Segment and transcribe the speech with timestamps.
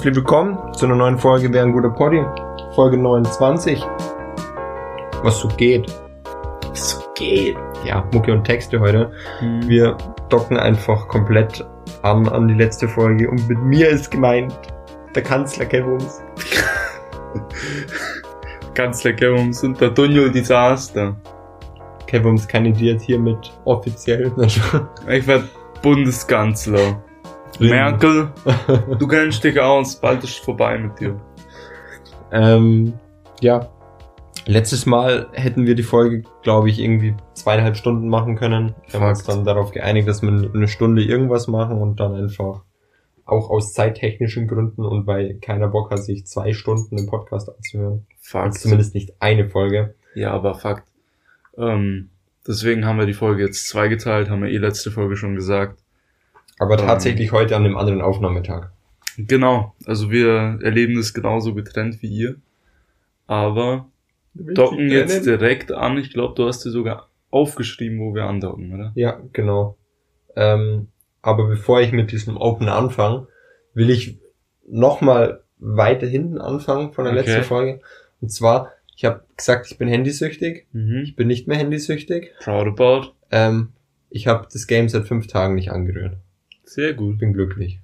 [0.00, 2.24] Herzlich willkommen zu einer neuen Folge Wer ein guter Poddy.
[2.74, 3.84] Folge 29.
[5.22, 5.94] Was so geht.
[6.70, 7.54] Was so geht.
[7.84, 9.12] Ja, Mucke und Texte heute.
[9.40, 9.68] Hm.
[9.68, 9.98] Wir
[10.30, 11.66] docken einfach komplett
[12.00, 14.56] an an die letzte Folge und mit mir ist gemeint
[15.14, 16.22] der Kanzler Kevums.
[18.74, 21.14] Kanzler Kevums und der Dunjo Disaster.
[22.06, 24.32] Kevums kandidiert hiermit offiziell.
[25.10, 25.44] Ich werd
[25.82, 27.02] Bundeskanzler.
[27.60, 28.32] Merkel,
[28.98, 31.20] du kennst dich aus, bald ist es vorbei mit dir.
[32.32, 32.94] ähm,
[33.40, 33.68] ja.
[34.46, 38.74] Letztes Mal hätten wir die Folge, glaube ich, irgendwie zweieinhalb Stunden machen können.
[38.88, 42.62] Wir haben uns dann darauf geeinigt, dass wir eine Stunde irgendwas machen und dann einfach
[43.26, 48.06] auch aus zeittechnischen Gründen und weil keiner Bock hat, sich zwei Stunden im Podcast anzuhören.
[48.20, 48.46] Fakt.
[48.46, 49.94] Also zumindest nicht eine Folge.
[50.14, 50.88] Ja, aber Fakt.
[51.56, 52.08] Ähm,
[52.46, 55.78] deswegen haben wir die Folge jetzt zweigeteilt, haben wir eh letzte Folge schon gesagt.
[56.60, 56.86] Aber Ähm.
[56.86, 58.70] tatsächlich heute an einem anderen Aufnahmetag.
[59.16, 62.36] Genau, also wir erleben das genauso getrennt wie ihr.
[63.26, 63.88] Aber
[64.34, 65.98] docken jetzt direkt an.
[65.98, 68.92] Ich glaube, du hast dir sogar aufgeschrieben, wo wir andocken, oder?
[68.94, 69.76] Ja, genau.
[70.36, 70.88] Ähm,
[71.22, 73.26] aber bevor ich mit diesem Open anfange,
[73.74, 74.18] will ich
[74.68, 77.22] nochmal weiter hinten anfangen von der Okay.
[77.22, 77.80] letzten Folge.
[78.20, 80.66] Und zwar, ich habe gesagt, ich bin handysüchtig.
[80.72, 81.02] Mhm.
[81.04, 82.32] Ich bin nicht mehr handysüchtig.
[82.42, 83.12] Proud about.
[83.30, 83.72] Ähm,
[84.08, 86.16] ich habe das Game seit fünf Tagen nicht angerührt.
[86.72, 87.80] Sehr gut, Bin glücklich.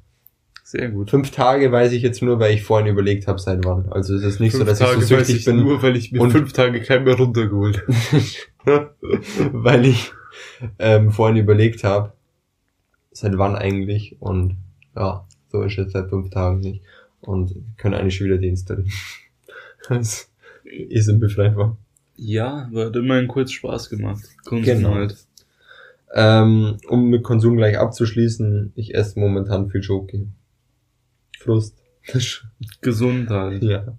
[0.63, 1.11] sehr gut.
[1.11, 3.89] Fünf Tage weiß ich jetzt nur, weil ich vorhin überlegt habe, seit wann.
[3.91, 6.13] Also es ist nicht so, dass ich so weiß süchtig ich bin, Nur weil ich
[6.13, 7.83] mir und- fünf Tage kein mehr runtergeholt.
[9.53, 10.13] weil ich
[10.79, 12.13] ähm, vorhin überlegt habe,
[13.13, 14.17] seit wann eigentlich.
[14.21, 14.57] Und
[14.95, 16.83] ja, so ist jetzt seit fünf Tagen nicht.
[17.21, 18.91] Und können eigentlich schon wieder deinstallieren.
[19.89, 20.29] Das
[20.65, 21.77] ist ein bisschen einfach.
[22.17, 24.25] Ja, aber hat immerhin kurz Spaß gemacht.
[24.45, 24.95] Konsum Genau.
[24.95, 25.17] halt.
[26.15, 30.29] Ähm, um mit Konsum gleich abzuschließen, ich esse momentan viel Schoki.
[31.39, 31.83] Frust.
[32.81, 33.63] Gesund halt.
[33.63, 33.99] ja.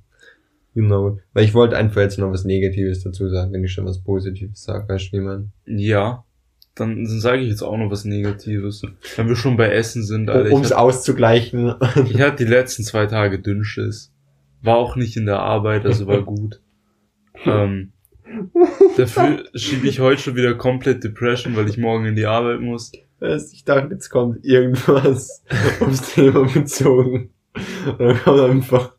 [0.78, 1.18] Genau.
[1.34, 4.64] Weil ich wollte einfach jetzt noch was Negatives dazu sagen, wenn ich schon was Positives
[4.64, 5.52] sage, weißt du, wie man.
[5.66, 6.24] Ja.
[6.76, 8.84] Dann, dann sage ich jetzt auch noch was Negatives.
[9.16, 10.54] Wenn wir schon bei Essen sind, Alter.
[10.54, 11.74] Um es auszugleichen.
[12.06, 14.14] ich hatte die letzten zwei Tage Dünnschiss.
[14.62, 16.62] War auch nicht in der Arbeit, also war gut.
[17.46, 17.94] ähm,
[18.98, 22.92] dafür schiebe ich heute schon wieder komplett Depression, weil ich morgen in die Arbeit muss.
[23.52, 25.44] Ich dachte, jetzt kommt irgendwas
[25.80, 27.32] aufs Thema bezogen.
[27.88, 28.94] Und dann kommt einfach,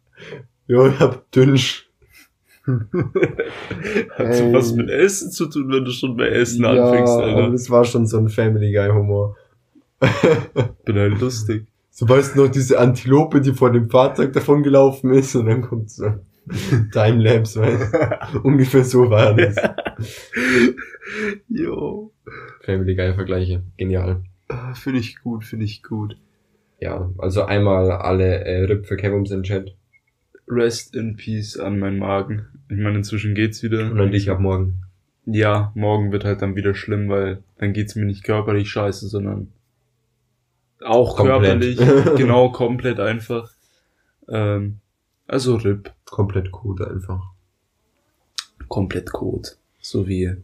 [0.66, 1.88] jo, ich hab Dünsch.
[2.66, 7.24] Hat so was mit Essen zu tun, wenn du schon bei Essen ja, anfängst, aber
[7.24, 7.50] Alter.
[7.50, 9.36] das war schon so ein Family Guy Humor.
[10.84, 11.66] Bin halt lustig.
[11.90, 15.62] So weißt du noch diese Antilope, die vor dem Fahrzeug davon gelaufen ist und dann
[15.62, 16.12] kommt so
[16.92, 18.34] Timelapse, weißt?
[18.44, 19.56] Ungefähr so war das.
[21.48, 22.12] Jo.
[22.62, 23.62] Family Guy Vergleiche.
[23.76, 24.22] Genial.
[24.74, 26.16] Finde ich gut, finde ich gut.
[26.80, 29.74] Ja, also einmal alle äh, RIP für Kevums im Chat
[30.46, 32.46] Rest in Peace an meinen Magen.
[32.70, 33.90] Ich meine, inzwischen geht's wieder.
[33.90, 34.82] und an dich ab morgen.
[35.26, 39.48] Ja, morgen wird halt dann wieder schlimm, weil dann geht's mir nicht körperlich scheiße, sondern
[40.82, 41.76] auch Komplett.
[41.76, 42.16] körperlich.
[42.16, 43.50] genau, komplett einfach.
[44.28, 44.78] Ähm,
[45.26, 45.92] also RIP.
[46.10, 47.32] Komplett gut einfach.
[48.68, 49.50] Komplett Code.
[49.80, 50.36] So wie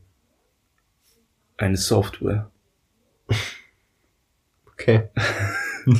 [1.57, 2.51] eine Software.
[4.77, 5.09] Okay.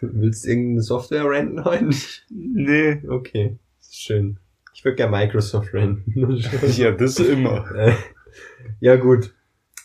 [0.00, 1.90] Willst du irgendeine Software renten heute?
[2.28, 3.00] Nee.
[3.08, 4.38] Okay, schön.
[4.74, 6.36] Ich würde gerne Microsoft renten.
[6.76, 7.96] Ja, das immer.
[8.80, 9.32] Ja gut,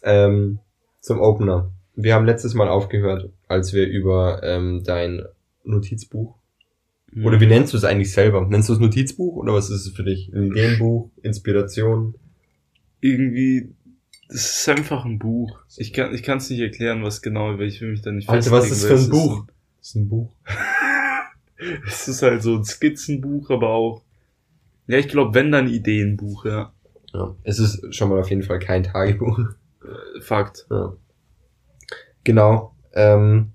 [0.01, 0.59] ähm,
[1.01, 1.71] zum Opener.
[1.95, 5.23] Wir haben letztes Mal aufgehört, als wir über ähm, dein
[5.63, 6.35] Notizbuch,
[7.23, 8.45] oder wie nennst du es eigentlich selber?
[8.49, 10.31] Nennst du es Notizbuch oder was ist es für dich?
[10.33, 12.15] Ein Ideenbuch, Inspiration?
[13.01, 13.73] irgendwie,
[14.27, 15.59] das ist einfach ein Buch.
[15.77, 18.51] Ich kann ich kann's nicht erklären, was genau, weil ich will mich da nicht Alter,
[18.51, 19.45] was ist das für ein Buch?
[19.77, 20.33] Das ist ein Buch.
[21.85, 24.01] Es ist halt so ein Skizzenbuch, aber auch,
[24.87, 26.71] ja, ich glaube, wenn dann Ideenbuch, ja.
[27.13, 29.39] Ja, es ist schon mal auf jeden Fall kein Tagebuch.
[29.39, 30.65] Äh, Fakt.
[30.71, 30.93] Ja.
[32.23, 32.73] Genau.
[32.93, 33.51] Ähm,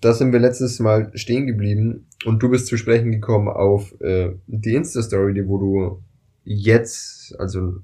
[0.00, 4.32] da sind wir letztes Mal stehen geblieben und du bist zu sprechen gekommen auf äh,
[4.46, 6.02] die Insta-Story, die wo du
[6.44, 7.74] jetzt, also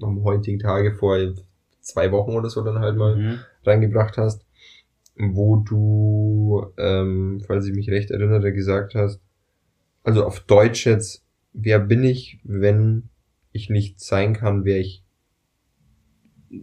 [0.00, 1.16] am heutigen Tage vor
[1.80, 3.38] zwei Wochen oder so dann halt mal Mhm.
[3.64, 4.44] reingebracht hast,
[5.16, 9.20] wo du, ähm, falls ich mich recht erinnere, gesagt hast,
[10.04, 13.08] also auf Deutsch jetzt, wer bin ich, wenn
[13.52, 15.02] ich nicht sein kann, wer ich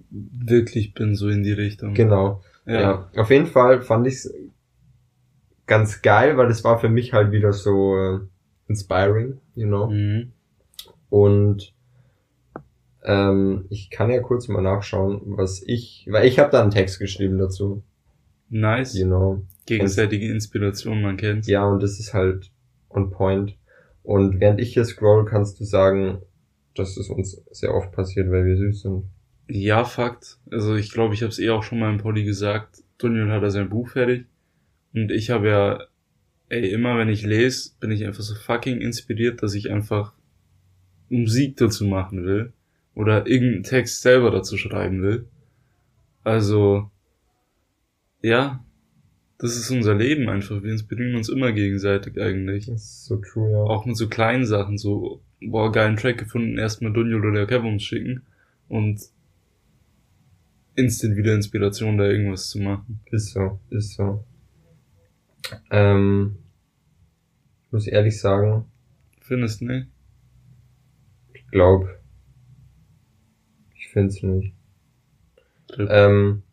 [0.09, 1.93] Wirklich bin so in die Richtung.
[1.93, 2.41] genau.
[2.65, 2.81] Ja.
[2.81, 3.21] Ja.
[3.21, 4.33] auf jeden Fall fand ich's
[5.67, 8.19] ganz geil, weil das war für mich halt wieder so äh,
[8.67, 9.87] inspiring, you know.
[9.87, 10.31] Mhm.
[11.09, 11.73] Und
[13.03, 16.99] ähm, ich kann ja kurz mal nachschauen, was ich, weil ich habe da einen Text
[16.99, 17.83] geschrieben dazu.
[18.49, 18.95] Nice.
[18.95, 19.43] You know.
[19.65, 21.47] Gegenseitige Inspiration, man kennt's.
[21.47, 22.51] Ja, und das ist halt
[22.89, 23.57] on point.
[24.03, 26.21] Und während ich hier scroll, kannst du sagen,
[26.75, 29.05] dass es uns sehr oft passiert, weil wir süß sind.
[29.47, 30.39] Ja, Fakt.
[30.51, 32.83] Also ich glaube, ich habe es eh auch schon mal im Poddy gesagt.
[32.97, 34.27] Daniel hat da sein Buch fertig.
[34.95, 35.83] Und ich habe ja,
[36.49, 40.13] ey, immer wenn ich lese, bin ich einfach so fucking inspiriert, dass ich einfach
[41.09, 42.53] Musik dazu machen will.
[42.95, 45.27] Oder irgendeinen Text selber dazu schreiben will.
[46.23, 46.89] Also,
[48.21, 48.63] ja,
[49.37, 50.63] das ist unser Leben einfach.
[50.63, 52.67] Wir inspirieren uns immer gegenseitig eigentlich.
[52.67, 53.57] Das ist so true, ja.
[53.57, 58.21] Auch mit so kleinen Sachen, so, boah, geilen Track gefunden, erstmal Dunjol oder uns schicken
[58.69, 59.01] und
[60.75, 63.01] instant wieder Inspiration, da irgendwas zu machen.
[63.11, 64.23] Ist so, ist so.
[65.71, 66.37] Ähm,
[67.65, 68.65] ich muss ehrlich sagen,
[69.21, 69.87] Findest du nicht?
[71.33, 71.99] ich glaube,
[73.75, 74.53] ich find's nicht.
[75.67, 75.89] Trip.
[75.91, 76.43] Ähm,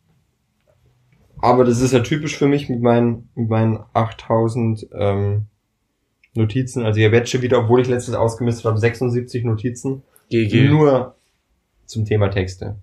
[1.37, 5.47] aber das ist ja typisch für mich mit meinen, mit meinen 8000 ähm,
[6.33, 6.83] Notizen.
[6.83, 10.03] Also habe jetzt schon wieder, obwohl ich letztens ausgemistet habe, 76 Notizen.
[10.29, 10.69] GG.
[10.69, 11.15] Nur
[11.85, 12.77] zum Thema Texte.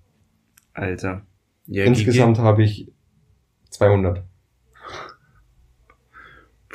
[0.73, 1.25] Alter.
[1.67, 2.87] Ja, Insgesamt habe ich
[3.71, 4.23] 200.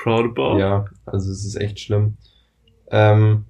[0.07, 0.59] Proud about.
[0.61, 2.17] Ja, also es ist echt schlimm.
[2.93, 3.45] Ähm,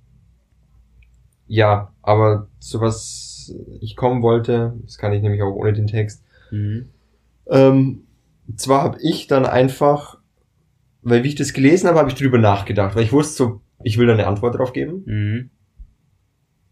[1.46, 6.24] ja, aber zu was ich kommen wollte, das kann ich nämlich auch ohne den Text.
[6.50, 6.88] Mhm.
[7.48, 8.04] Ähm,
[8.56, 10.16] zwar habe ich dann einfach,
[11.02, 13.98] weil wie ich das gelesen habe, habe ich drüber nachgedacht, weil ich wusste so, ich
[13.98, 15.50] will da eine Antwort drauf geben Mhm.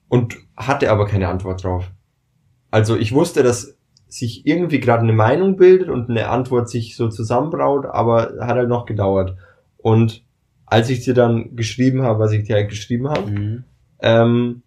[0.09, 1.91] und hatte aber keine Antwort drauf.
[2.71, 3.77] Also ich wusste, dass
[4.09, 8.69] sich irgendwie gerade eine Meinung bildet und eine Antwort sich so zusammenbraut, aber hat halt
[8.71, 9.37] noch gedauert.
[9.85, 10.23] Und
[10.65, 13.65] als ich dir dann geschrieben habe, was ich dir halt geschrieben habe, Mhm.
[14.01, 14.63] ähm,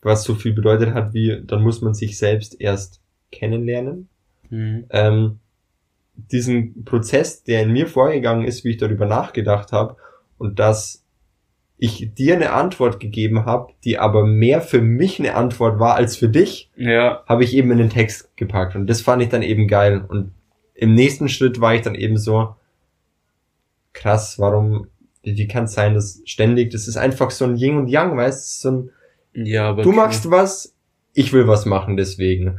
[0.00, 4.08] was so viel bedeutet hat wie, dann muss man sich selbst erst kennenlernen.
[4.48, 4.86] Mhm.
[4.88, 5.38] Ähm,
[6.14, 9.96] diesen Prozess, der in mir vorgegangen ist, wie ich darüber nachgedacht habe
[10.38, 11.04] und dass
[11.76, 16.16] ich dir eine Antwort gegeben habe, die aber mehr für mich eine Antwort war als
[16.16, 19.42] für dich, Ja, habe ich eben in den Text gepackt und das fand ich dann
[19.42, 20.32] eben geil und
[20.74, 22.54] im nächsten Schritt war ich dann eben so
[24.00, 24.86] krass, warum
[25.22, 28.64] wie kann es sein, dass ständig, das ist einfach so ein Yin und Yang, weißt
[28.64, 28.90] du, so ein
[29.32, 30.74] ja, aber du machst was,
[31.12, 32.58] ich will was machen deswegen.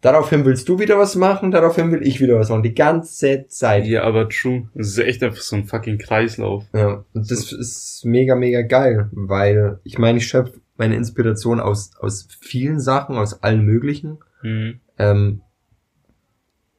[0.00, 2.62] Daraufhin willst du wieder was machen, daraufhin will ich wieder was machen.
[2.62, 3.84] Die ganze Zeit.
[3.86, 4.68] Ja, aber true.
[4.74, 6.64] Es ist echt einfach so ein fucking Kreislauf.
[6.72, 11.92] Ja, und das ist mega, mega geil, weil ich meine, ich schöpfe meine Inspiration aus,
[11.98, 14.18] aus vielen Sachen, aus allen möglichen.
[14.42, 14.80] Mhm.
[14.98, 15.40] Ähm,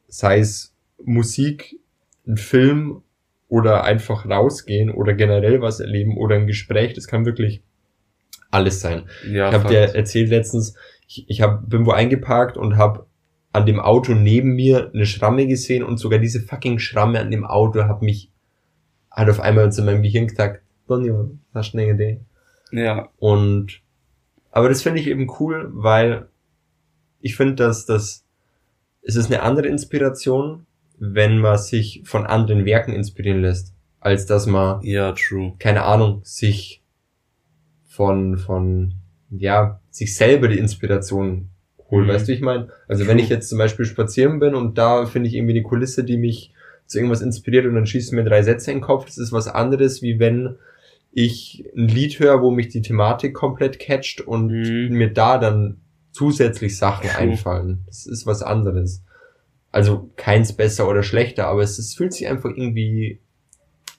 [0.08, 0.74] sei es
[1.04, 1.78] Musik,
[2.26, 3.02] ein Film
[3.50, 7.62] oder einfach rausgehen oder generell was erleben oder ein Gespräch, das kann wirklich
[8.52, 9.04] alles sein.
[9.30, 10.76] Ja, Ich habe dir erzählt letztens,
[11.08, 13.08] ich, ich hab, bin wo eingeparkt und habe
[13.52, 17.46] an dem Auto neben mir eine Schramme gesehen und sogar diese fucking Schramme an dem
[17.46, 18.32] Auto hat mich
[19.10, 22.22] hat auf einmal zu meinem Gehirn gesagt, Donjo, hast du eine Idee?
[22.72, 23.82] Ja, Und
[24.52, 26.28] aber das finde ich eben cool, weil
[27.20, 28.26] ich finde, dass das
[29.02, 30.66] es ist eine andere Inspiration,
[31.00, 35.54] wenn man sich von anderen Werken inspirieren lässt, als dass man ja, true.
[35.60, 36.84] keine Ahnung, sich
[37.86, 38.94] von, von,
[39.30, 41.50] ja, sich selber die Inspiration
[41.90, 42.10] holen, Mhm.
[42.10, 42.70] weißt du, wie ich meine?
[42.88, 43.24] Also wenn True.
[43.24, 46.54] ich jetzt zum Beispiel spazieren bin und da finde ich irgendwie eine Kulisse, die mich
[46.86, 49.48] zu irgendwas inspiriert und dann schießen mir drei Sätze in den Kopf, das ist was
[49.48, 50.56] anderes, wie wenn
[51.12, 54.90] ich ein Lied höre, wo mich die Thematik komplett catcht und Mhm.
[54.96, 55.78] mir da dann
[56.12, 57.18] zusätzlich Sachen True.
[57.18, 57.84] einfallen.
[57.88, 59.04] Das ist was anderes.
[59.72, 63.20] Also keins besser oder schlechter, aber es, es fühlt sich einfach irgendwie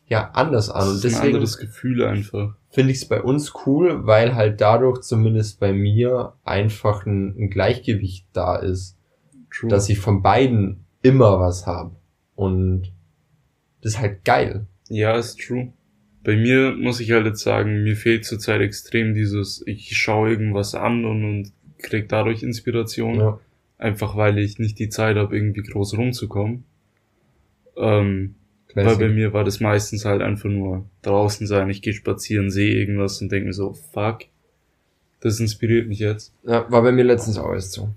[0.09, 0.81] ja anders an.
[0.81, 2.57] Das Und ist ein deswegen anderes Gefühl einfach.
[2.71, 7.51] finde ich es bei uns cool, weil halt dadurch zumindest bei mir einfach ein, ein
[7.51, 8.97] Gleichgewicht da ist,
[9.51, 9.71] True.
[9.71, 11.95] dass ich von beiden immer was habe.
[12.35, 12.93] Und
[13.83, 14.67] das ist halt geil.
[14.89, 15.73] Ja, ist true.
[16.25, 20.75] Bei mir muss ich halt jetzt sagen, mir fehlt zurzeit extrem dieses, ich schaue irgendwas
[20.75, 23.15] an und, und krieg dadurch Inspiration.
[23.15, 23.41] Ja.
[23.81, 26.65] Einfach weil ich nicht die Zeit habe, irgendwie groß rumzukommen.
[27.79, 28.35] Ähm,
[28.75, 32.75] weil bei mir war das meistens halt einfach nur draußen sein, ich gehe spazieren, sehe
[32.75, 34.19] irgendwas und denke mir so, fuck,
[35.21, 36.35] das inspiriert mich jetzt.
[36.45, 37.89] ja, war bei mir letztens auch erst so.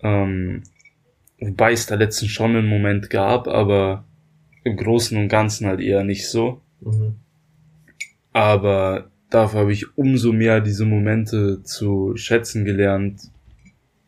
[0.00, 0.62] Ähm,
[1.40, 4.04] wobei es da letztens schon einen Moment gab, aber
[4.62, 6.60] im Großen und Ganzen halt eher nicht so.
[6.80, 7.16] Mhm.
[8.32, 13.31] Aber dafür habe ich umso mehr diese Momente zu schätzen gelernt.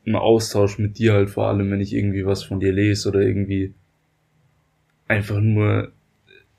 [0.05, 3.21] Im Austausch mit dir halt vor allem, wenn ich irgendwie was von dir lese oder
[3.21, 3.73] irgendwie
[5.09, 5.93] einfach nur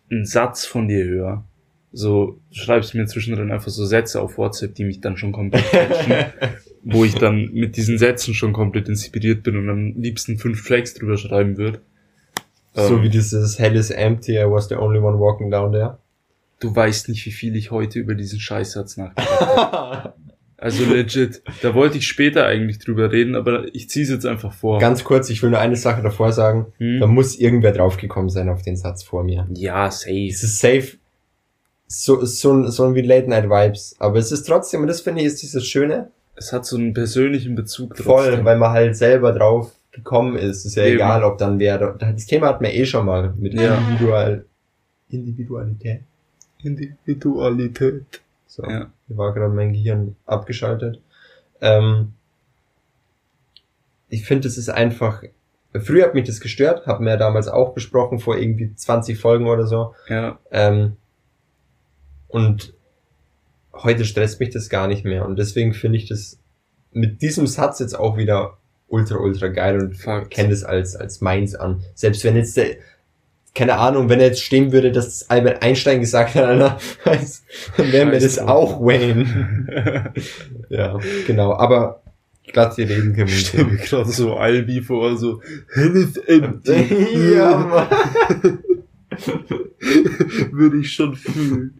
[0.09, 1.43] einen Satz von dir höre.
[1.91, 5.63] So, du schreibst mir zwischendrin einfach so Sätze auf WhatsApp, die mich dann schon komplett
[5.71, 6.33] catchen,
[6.83, 10.93] wo ich dann mit diesen Sätzen schon komplett inspiriert bin und am liebsten fünf Tracks
[10.93, 11.79] drüber schreiben würde.
[12.73, 15.97] so Ähm, wie dieses Hell is empty, I was the only one walking down there.
[16.59, 19.39] Du weißt nicht, wie viel ich heute über diesen Scheißsatz nachgedacht
[19.71, 20.13] habe.
[20.65, 21.43] Also legit.
[21.61, 24.79] Da wollte ich später eigentlich drüber reden, aber ich zieh's jetzt einfach vor.
[24.79, 26.65] Ganz kurz, ich will nur eine Sache davor sagen.
[26.79, 26.99] Hm?
[26.99, 29.47] Da muss irgendwer draufgekommen sein auf den Satz vor mir.
[29.53, 30.27] Ja, safe.
[30.27, 30.97] Es ist safe
[31.87, 33.95] so, so, so wie Late Night Vibes.
[33.99, 36.93] Aber es ist trotzdem, und das finde ich ist dieses Schöne, Es hat so einen
[36.93, 40.65] persönlichen Bezug voll, weil man halt selber drauf gekommen ist.
[40.65, 40.95] Ist ja Eben.
[40.95, 43.77] egal, ob dann wer, das Thema hatten wir eh schon mal mit Ja.
[43.77, 44.45] Individual,
[45.09, 46.01] Individualität.
[46.63, 48.21] Individualität.
[48.47, 48.91] So, Ja.
[49.07, 51.01] Hier war gerade mein Gehirn abgeschaltet.
[51.61, 52.13] Ähm,
[54.09, 55.23] ich finde, es ist einfach,
[55.73, 59.47] früher hat mich das gestört, haben wir ja damals auch besprochen, vor irgendwie 20 Folgen
[59.47, 59.93] oder so.
[60.09, 60.97] Ja, Ähm,
[62.27, 62.73] und
[63.73, 65.25] heute stresst mich das gar nicht mehr.
[65.25, 66.39] Und deswegen finde ich das
[66.91, 68.57] mit diesem Satz jetzt auch wieder
[68.87, 71.83] ultra, ultra geil und kenne das als, als meins an.
[71.93, 72.77] Selbst wenn jetzt der,
[73.55, 76.77] keine Ahnung, wenn er jetzt stehen würde, dass das Albert Einstein gesagt hat, Alter,
[77.77, 80.13] dann wäre mir das auch Wayne.
[80.69, 81.53] ja, genau.
[81.53, 82.03] Aber
[82.51, 83.29] glatt wir reden können.
[83.29, 85.41] Ich stell mir gerade so Albi vor, so
[85.73, 87.33] is empty.
[87.35, 88.59] ja, Mann.
[90.51, 91.79] Würde ich schon fühlen.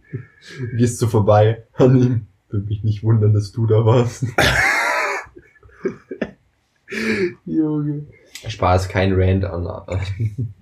[0.78, 2.28] Gehst du vorbei an ihm.
[2.50, 4.26] Würde mich nicht wundern, dass du da warst.
[7.46, 8.06] Junge.
[8.48, 9.66] Spaß, kein Rand an.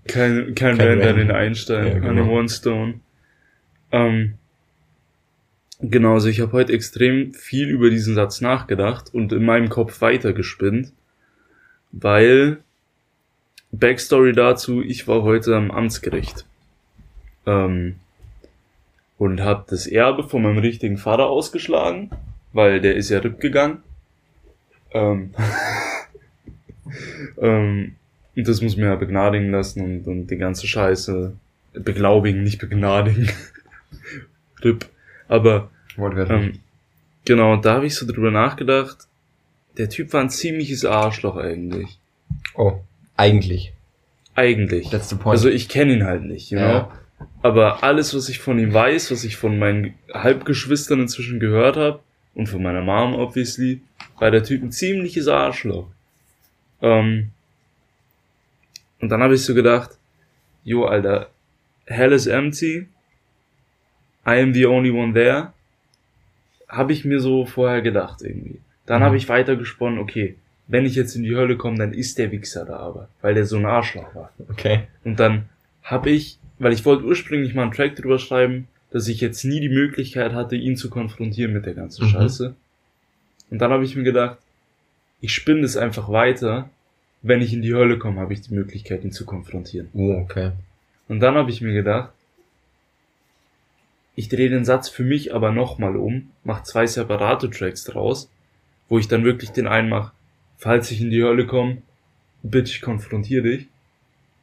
[0.08, 2.38] Kein, kein, Kein Rand an den Einstein, Ja, an den genau.
[2.40, 2.96] One Stone.
[3.92, 4.36] Ähm,
[5.82, 10.02] genau, also ich habe heute extrem viel über diesen Satz nachgedacht und in meinem Kopf
[10.02, 10.92] weitergespinnt,
[11.92, 12.58] weil
[13.72, 16.46] Backstory dazu, ich war heute am Amtsgericht
[17.46, 17.96] ähm,
[19.18, 22.12] und habe das Erbe von meinem richtigen Vater ausgeschlagen,
[22.52, 23.84] weil der ist ja RIP gegangen.
[24.92, 25.34] Ähm,
[27.40, 27.96] ähm,
[28.36, 31.36] und das muss mir ja begnadigen lassen und, und die ganze Scheiße
[31.74, 33.30] beglaubigen, nicht begnadigen.
[34.64, 34.86] RIP.
[35.28, 36.60] Aber ähm,
[37.26, 39.08] genau, da habe ich so drüber nachgedacht.
[39.78, 42.00] Der Typ war ein ziemliches Arschloch eigentlich.
[42.56, 42.80] oh,
[43.18, 43.74] eigentlich.
[44.36, 44.90] Eigentlich.
[44.90, 45.34] That's the point.
[45.34, 46.68] Also ich kenne ihn halt nicht, you know?
[46.68, 47.00] Ja.
[47.42, 52.00] Aber alles, was ich von ihm weiß, was ich von meinen Halbgeschwistern inzwischen gehört habe
[52.34, 53.82] und von meiner Mom obviously,
[54.20, 55.88] war der Typ ein ziemliches Arschloch.
[56.84, 57.30] Ähm,
[59.00, 59.92] und dann habe ich so gedacht,
[60.64, 61.30] jo, Alter,
[61.86, 62.88] hell is empty,
[64.26, 65.52] I am the only one there,
[66.70, 68.60] habe ich mir so vorher gedacht irgendwie.
[68.86, 69.06] Dann Mhm.
[69.06, 70.36] habe ich weiter gesponnen, okay,
[70.68, 73.46] wenn ich jetzt in die Hölle komme, dann ist der Wichser da aber, weil der
[73.46, 74.32] so ein Arschloch war.
[74.50, 74.84] okay.
[75.04, 75.50] Und dann
[75.84, 79.60] habe ich, weil ich wollte ursprünglich mal einen Track drüber schreiben, dass ich jetzt nie
[79.60, 82.10] die Möglichkeit hatte, ihn zu konfrontieren mit der ganzen Mhm.
[82.10, 82.56] Scheiße.
[83.50, 84.38] Und dann habe ich mir gedacht,
[85.24, 86.70] ich spinne das einfach weiter.
[87.22, 89.88] Wenn ich in die Hölle komme, habe ich die Möglichkeit, ihn zu konfrontieren.
[89.94, 90.52] Oh, okay.
[91.08, 92.12] Und dann habe ich mir gedacht,
[94.16, 98.30] ich drehe den Satz für mich aber nochmal um, mache zwei separate Tracks draus,
[98.90, 100.12] wo ich dann wirklich den einen mache,
[100.58, 101.82] falls ich in die Hölle komme,
[102.42, 103.68] bitte ich konfrontiere dich.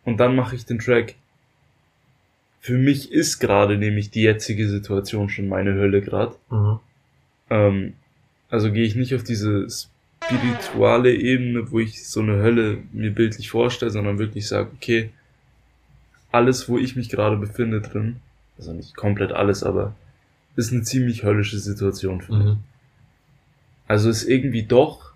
[0.07, 1.15] Und dann mache ich den Track.
[2.61, 6.37] Für mich ist gerade nämlich die jetzige Situation schon meine Hölle gerade.
[6.51, 6.81] Mhm.
[7.51, 7.93] Ähm,
[8.49, 9.69] also gehe ich nicht auf diese
[10.31, 15.11] spirituale Ebene, wo ich so eine Hölle mir bildlich vorstelle, sondern wirklich sage, okay,
[16.33, 18.17] alles, wo ich mich gerade befinde drin,
[18.59, 19.95] also nicht komplett alles, aber
[20.57, 22.47] ist eine ziemlich höllische Situation für mich.
[22.47, 22.59] Mhm.
[23.89, 25.13] Also ist irgendwie doch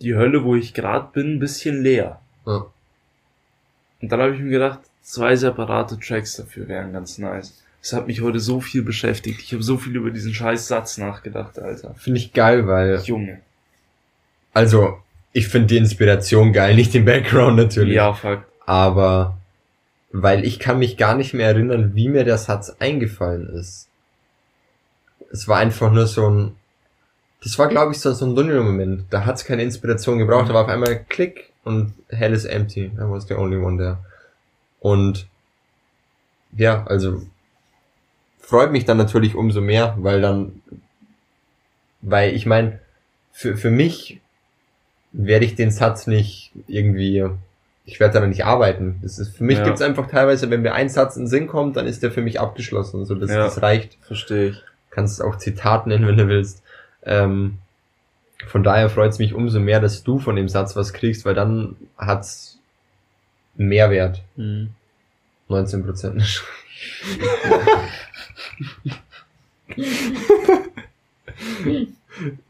[0.00, 2.20] die Hölle, wo ich gerade bin, ein bisschen leer.
[2.46, 2.66] Ja.
[4.00, 7.62] Und dann habe ich mir gedacht, zwei separate Tracks dafür wären ganz nice.
[7.82, 9.40] Es hat mich heute so viel beschäftigt.
[9.40, 11.94] Ich habe so viel über diesen scheiß Satz nachgedacht, Alter.
[11.94, 13.40] Finde ich geil, weil, Junge.
[14.52, 14.98] Also,
[15.32, 17.94] ich finde die Inspiration geil, nicht den Background natürlich.
[17.94, 18.44] Ja, fuck.
[18.66, 19.38] Aber,
[20.12, 23.88] weil ich kann mich gar nicht mehr erinnern, wie mir der Satz eingefallen ist.
[25.32, 26.56] Es war einfach nur so ein,
[27.42, 29.04] das war glaube ich so, so ein Tunnel-Moment.
[29.10, 32.86] Da hat's keine Inspiration gebraucht, da war auf einmal Klick und Hell is empty.
[32.86, 33.98] I was the only one there.
[34.80, 35.28] Und,
[36.56, 37.22] ja, also,
[38.38, 40.62] freut mich dann natürlich umso mehr, weil dann,
[42.00, 42.80] weil ich meine,
[43.30, 44.20] für, für mich
[45.12, 47.24] werde ich den Satz nicht irgendwie,
[47.84, 48.98] ich werde daran nicht arbeiten.
[49.02, 49.64] Das ist, für mich Ja.
[49.64, 52.22] gibt's einfach teilweise, wenn mir ein Satz in den Sinn kommt, dann ist der für
[52.22, 53.04] mich abgeschlossen.
[53.06, 53.38] So, das, Ja.
[53.38, 53.96] das reicht.
[54.02, 54.62] Verstehe ich.
[54.90, 56.62] Kannst auch Zitat nennen, wenn du willst.
[57.04, 57.58] Ähm,
[58.46, 61.76] von daher freut's mich umso mehr, dass du von dem Satz was kriegst, weil dann
[61.98, 62.58] hat's
[63.58, 64.22] einen Mehrwert.
[64.36, 64.70] Mhm.
[65.48, 66.44] 19 Prozent.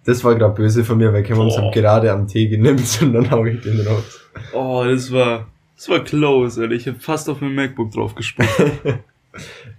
[0.04, 1.70] Das war gerade böse von mir, weil Kim uns Boah.
[1.70, 4.20] gerade am Tee genimmt und dann hau ich den raus.
[4.52, 6.74] Oh, das war Das war close, Alter.
[6.74, 8.48] Ich hab fast auf mein MacBook drauf gespuckt.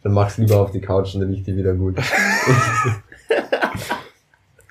[0.04, 1.98] Dann mach's lieber auf die Couch und dann riecht die wieder gut.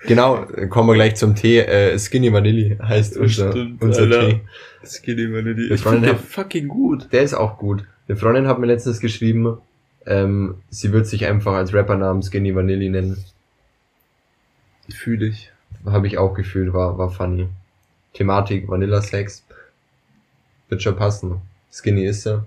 [0.06, 1.58] genau, kommen wir gleich zum Tee.
[1.58, 4.28] Äh, Skinny Vanilli heißt unser, Stimmt, unser Alter.
[4.28, 4.40] Tee.
[4.84, 5.72] Skinny Vanilli.
[5.72, 7.08] Ich war find eine- den fucking gut.
[7.12, 7.84] Der ist auch gut.
[8.08, 9.58] Eine Freundin hat mir letztens geschrieben,
[10.06, 13.22] ähm, sie wird sich einfach als Rappernamen Skinny Vanilli nennen.
[14.94, 15.52] Fühl ich.
[15.84, 17.48] Habe ich auch gefühlt, war, war funny.
[18.14, 19.44] Thematik Vanilla Sex.
[20.68, 21.40] Wird schon passen.
[21.72, 22.44] Skinny ist er.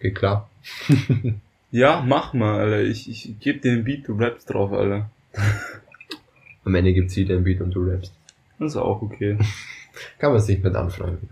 [0.00, 0.48] Geht klar.
[1.70, 2.80] Ja, mach mal, Alter.
[2.80, 5.10] Ich, ich geb dir den Beat, du rappst drauf, Alter.
[6.64, 8.12] Am Ende gibt's wieder ein Beat und du rappst.
[8.58, 9.36] Das ist auch okay.
[10.18, 11.28] Kann man sich mit anfreunden.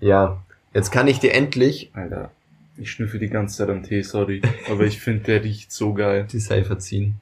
[0.00, 0.40] Ja,
[0.74, 2.30] jetzt kann ich dir endlich, Alter.
[2.76, 4.42] Ich schnüffel die ganze Zeit am Tee, sorry.
[4.70, 6.28] Aber ich finde, der riecht so geil.
[6.30, 7.16] die Seife ziehen.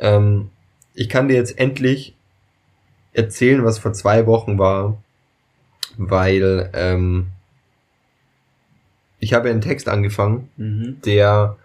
[0.00, 0.50] Ähm,
[0.94, 2.14] ich kann dir jetzt endlich
[3.12, 4.96] erzählen, was vor zwei Wochen war,
[5.96, 7.28] weil ähm,
[9.18, 11.00] ich habe einen Text angefangen, Mhm.
[11.04, 11.56] der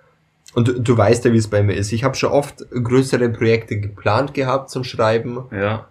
[0.56, 1.92] und du, du weißt ja, wie es bei mir ist.
[1.92, 5.88] Ich habe schon oft größere Projekte geplant gehabt zum Schreiben, Ja.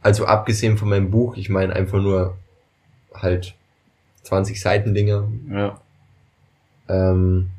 [0.00, 1.36] also abgesehen von meinem Buch.
[1.36, 2.36] Ich meine einfach nur
[3.14, 3.54] halt
[4.22, 5.28] 20 Seiten Dinge.
[5.50, 5.80] Ja.
[6.88, 7.50] Ähm,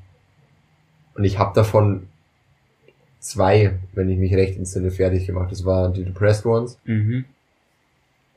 [1.15, 2.07] und ich habe davon
[3.23, 5.51] zwei, wenn ich mich recht entsinne, fertig gemacht.
[5.51, 6.77] Das waren die Depressed Ones.
[6.85, 7.25] Mhm.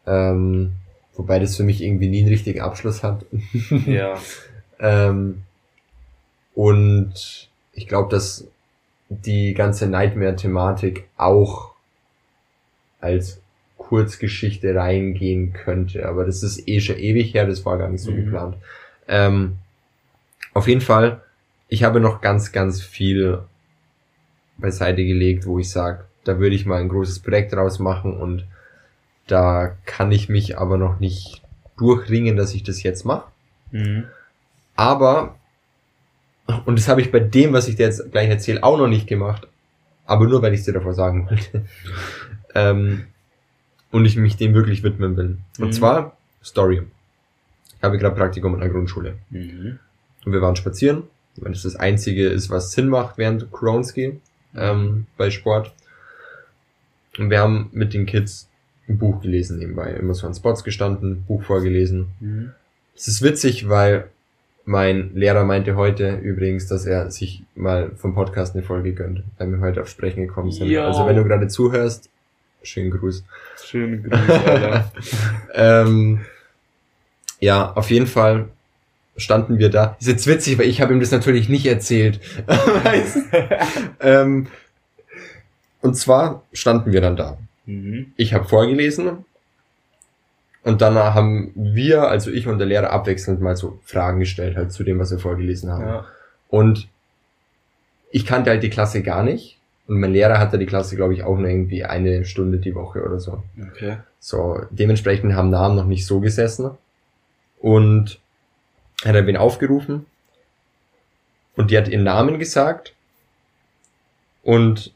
[0.06, 0.72] Ähm,
[1.14, 3.24] wobei das für mich irgendwie nie einen richtigen Abschluss hat.
[3.86, 4.18] Ja.
[4.78, 5.42] ähm,
[6.54, 8.46] und ich glaube, dass
[9.08, 11.72] die ganze Nightmare-Thematik auch
[13.00, 13.40] als
[13.76, 16.08] Kurzgeschichte reingehen könnte.
[16.08, 18.24] Aber das ist eh schon ewig her, das war gar nicht so Mhm.
[18.24, 18.56] geplant.
[19.08, 19.56] Ähm,
[20.54, 21.20] auf jeden Fall,
[21.68, 23.40] ich habe noch ganz, ganz viel
[24.58, 28.46] beiseite gelegt, wo ich sage, da würde ich mal ein großes Projekt draus machen und
[29.26, 31.42] da kann ich mich aber noch nicht
[31.76, 33.28] durchringen, dass ich das jetzt mache.
[33.70, 34.04] Mhm.
[34.76, 35.36] Aber,
[36.64, 39.06] und das habe ich bei dem, was ich dir jetzt gleich erzähle, auch noch nicht
[39.06, 39.46] gemacht.
[40.04, 41.64] Aber nur, weil ich es dir davor sagen wollte.
[42.54, 43.06] ähm,
[43.90, 45.38] und ich mich dem wirklich widmen will.
[45.58, 45.72] Und Mhm.
[45.72, 46.82] zwar Story.
[47.76, 49.16] Ich habe gerade Praktikum in der Grundschule.
[49.30, 49.78] Mhm.
[50.24, 51.04] Und wir waren spazieren.
[51.36, 54.20] Weil das das Einzige ist, was Sinn macht während Kronski
[54.56, 55.72] ähm, bei Sport.
[57.18, 58.48] Und wir haben mit den Kids
[58.88, 59.90] ein Buch gelesen nebenbei.
[59.92, 62.08] Immer so an Spots gestanden, Buch vorgelesen.
[62.20, 62.52] Mhm.
[62.94, 64.08] Es ist witzig, weil
[64.64, 69.50] mein Lehrer meinte heute übrigens, dass er sich mal vom Podcast eine Folge gönnt, weil
[69.50, 70.68] wir heute auf Sprechen gekommen sind.
[70.68, 70.82] Jo.
[70.82, 72.10] Also wenn du gerade zuhörst,
[72.62, 73.24] schönen Gruß.
[73.64, 74.92] Schöne Grüße, Alter.
[75.54, 76.20] ähm,
[77.38, 78.48] ja, auf jeden Fall
[79.16, 79.96] standen wir da.
[79.98, 82.20] Ist jetzt witzig, weil ich habe ihm das natürlich nicht erzählt.
[83.98, 84.48] Ähm,
[85.80, 87.38] und zwar standen wir dann da.
[87.64, 88.12] mhm.
[88.16, 89.24] Ich habe vorgelesen
[90.66, 94.72] und danach haben wir, also ich und der Lehrer, abwechselnd mal so Fragen gestellt, halt
[94.72, 95.86] zu dem, was wir vorgelesen haben.
[95.86, 96.04] Ja.
[96.48, 96.88] Und
[98.10, 99.58] ich kannte halt die Klasse gar nicht.
[99.86, 103.04] Und mein Lehrer hatte die Klasse, glaube ich, auch nur irgendwie eine Stunde die Woche
[103.04, 103.44] oder so.
[103.70, 103.98] Okay.
[104.18, 106.72] So, dementsprechend haben Namen noch nicht so gesessen.
[107.60, 108.18] Und
[109.04, 110.06] hat er wen aufgerufen.
[111.56, 112.94] Und die hat ihren Namen gesagt.
[114.42, 114.92] Und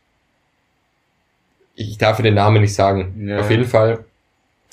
[1.74, 3.26] ich darf den Namen nicht sagen.
[3.26, 3.40] Ja.
[3.40, 4.04] Auf jeden Fall,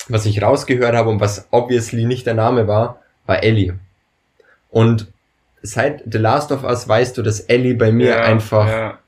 [0.08, 3.78] was ich rausgehört habe und was obviously nicht der Name war, war Ellie.
[4.70, 5.06] Und
[5.62, 8.98] seit The Last of Us weißt du, dass Ellie bei mir ja, einfach Ja.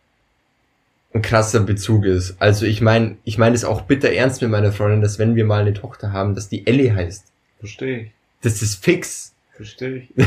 [1.14, 2.40] ein krasser Bezug ist.
[2.40, 5.44] Also ich meine, ich meine es auch bitter ernst mit meiner Freundin, dass wenn wir
[5.44, 7.26] mal eine Tochter haben, dass die Ellie heißt.
[7.58, 8.10] Verstehe ich.
[8.42, 9.29] Das ist fix.
[9.60, 10.08] Verstehe ich.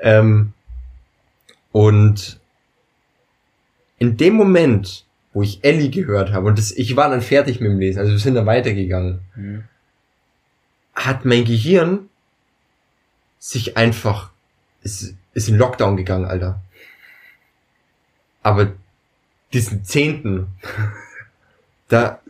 [0.00, 0.52] Ähm,
[1.72, 2.38] und
[3.98, 7.70] in dem Moment, wo ich Ellie gehört habe, und das, ich war dann fertig mit
[7.72, 9.64] dem Lesen, also wir sind dann weitergegangen, Mhm.
[10.94, 12.08] hat mein Gehirn
[13.40, 14.30] sich einfach,
[14.84, 16.62] ist, ist in Lockdown gegangen, Alter.
[18.44, 18.72] Aber
[19.52, 20.46] diesen Zehnten,
[21.88, 22.20] da,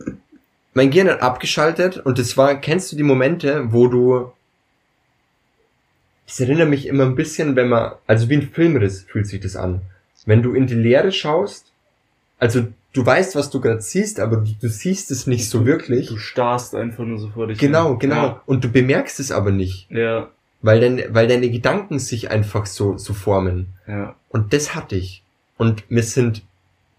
[0.73, 4.31] mein Gehirn hat abgeschaltet und das war, kennst du die Momente, wo du,
[6.27, 9.55] das erinnert mich immer ein bisschen, wenn man, also wie ein Filmriss fühlt sich das
[9.55, 9.81] an.
[10.25, 11.71] Wenn du in die Leere schaust,
[12.39, 16.07] also du weißt, was du gerade siehst, aber du, du siehst es nicht so wirklich.
[16.07, 17.59] Du starrst einfach nur so vor dich.
[17.59, 17.99] Genau, hin.
[17.99, 18.39] genau.
[18.45, 20.29] Und du bemerkst es aber nicht, Ja.
[20.61, 23.67] weil, dein, weil deine Gedanken sich einfach so, so formen.
[23.87, 24.15] Ja.
[24.29, 25.21] Und das hatte ich.
[25.57, 26.41] Und mir sind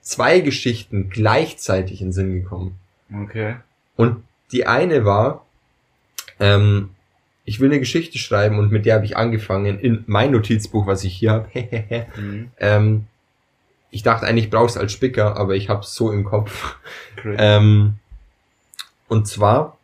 [0.03, 2.77] zwei Geschichten gleichzeitig in den Sinn gekommen.
[3.11, 3.21] ja.
[3.23, 3.57] Okay.
[3.97, 5.45] Und die eine war,
[6.39, 6.91] ähm,
[7.47, 11.03] ich will eine Geschichte schreiben und mit der habe ich angefangen in mein Notizbuch, was
[11.05, 11.49] ich hier habe.
[12.17, 12.51] Mhm.
[12.59, 13.05] ähm,
[13.91, 16.77] ich dachte eigentlich, ich brauch's als Spicker, aber ich hab's so im Kopf.
[17.25, 17.95] Ähm,
[19.09, 19.79] und zwar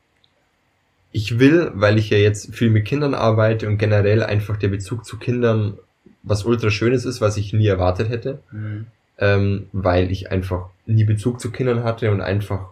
[1.14, 5.04] ich will, weil ich ja jetzt viel mit Kindern arbeite und generell einfach der Bezug
[5.04, 5.78] zu Kindern
[6.22, 8.86] was ultra schönes ist, was ich nie erwartet hätte, Mhm.
[9.18, 12.66] ähm, weil ich einfach nie Bezug zu Kindern hatte und einfach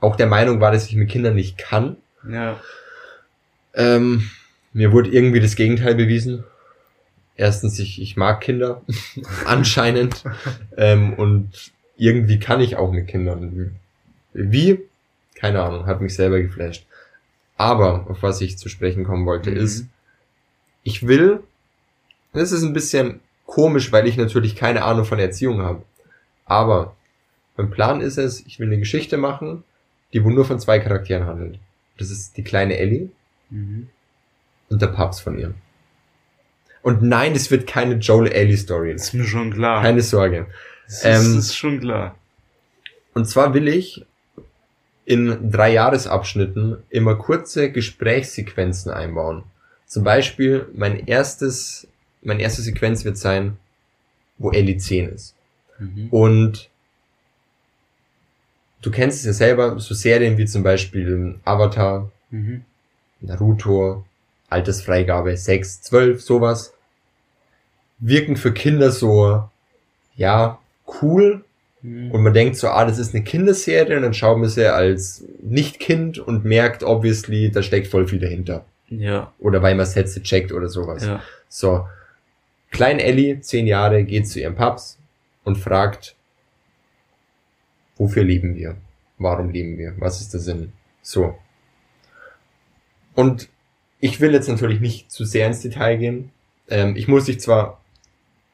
[0.00, 1.96] auch der Meinung war, dass ich mit Kindern nicht kann.
[2.28, 2.58] Ja.
[3.76, 4.30] Ähm,
[4.72, 6.44] mir wurde irgendwie das Gegenteil bewiesen.
[7.36, 8.82] Erstens, ich, ich mag Kinder,
[9.46, 10.24] anscheinend.
[10.76, 13.76] ähm, und irgendwie kann ich auch mit Kindern.
[14.32, 14.80] Wie?
[15.34, 16.86] Keine Ahnung, hat mich selber geflasht.
[17.58, 19.56] Aber, auf was ich zu sprechen kommen wollte, Mhm.
[19.58, 19.86] ist,
[20.82, 21.40] ich will,
[22.32, 25.82] das ist ein bisschen komisch, weil ich natürlich keine Ahnung von Erziehung habe.
[26.44, 26.96] Aber
[27.56, 29.64] mein Plan ist es, ich will eine Geschichte machen,
[30.12, 31.58] die wohl nur von zwei Charakteren handelt.
[31.98, 33.08] Das ist die kleine Ellie
[33.50, 33.88] Mhm.
[34.68, 35.54] und der Papst von ihr.
[36.82, 38.92] Und nein, es wird keine Joel Ellie Story.
[38.92, 39.82] Ist mir schon klar.
[39.82, 40.46] Keine Sorge.
[40.86, 42.14] das ähm, ist, ist schon klar.
[43.14, 44.04] Und zwar will ich
[45.04, 49.44] in drei Jahresabschnitten immer kurze Gesprächssequenzen einbauen.
[49.86, 51.86] Zum Beispiel mein erstes,
[52.22, 53.56] meine erste Sequenz wird sein,
[54.38, 55.34] wo Ellie 10 ist.
[55.78, 56.08] Mhm.
[56.10, 56.68] Und
[58.82, 62.64] du kennst es ja selber, so Serien wie zum Beispiel Avatar, Mhm.
[63.20, 64.04] Naruto,
[64.48, 66.74] Altersfreigabe 6, 12, sowas,
[67.98, 69.48] wirken für Kinder so,
[70.16, 70.58] ja,
[71.02, 71.44] cool.
[71.82, 72.10] Mhm.
[72.10, 75.24] Und man denkt so, ah, das ist eine Kinderserie und dann schaut man sie als
[75.42, 78.64] Nicht-Kind und merkt, obviously, da steckt voll viel dahinter.
[78.88, 79.32] Ja.
[79.38, 81.04] Oder weil man Sätze checkt oder sowas.
[81.04, 81.22] Ja.
[81.48, 81.86] So.
[82.70, 84.98] Klein Ellie, 10 Jahre, geht zu ihrem Paps
[85.44, 86.14] und fragt,
[87.96, 88.76] wofür leben wir?
[89.18, 89.94] Warum leben wir?
[89.98, 90.72] Was ist der Sinn?
[91.02, 91.36] So.
[93.16, 93.48] Und
[93.98, 96.30] ich will jetzt natürlich nicht zu sehr ins Detail gehen.
[96.68, 97.80] Ähm, ich muss dich zwar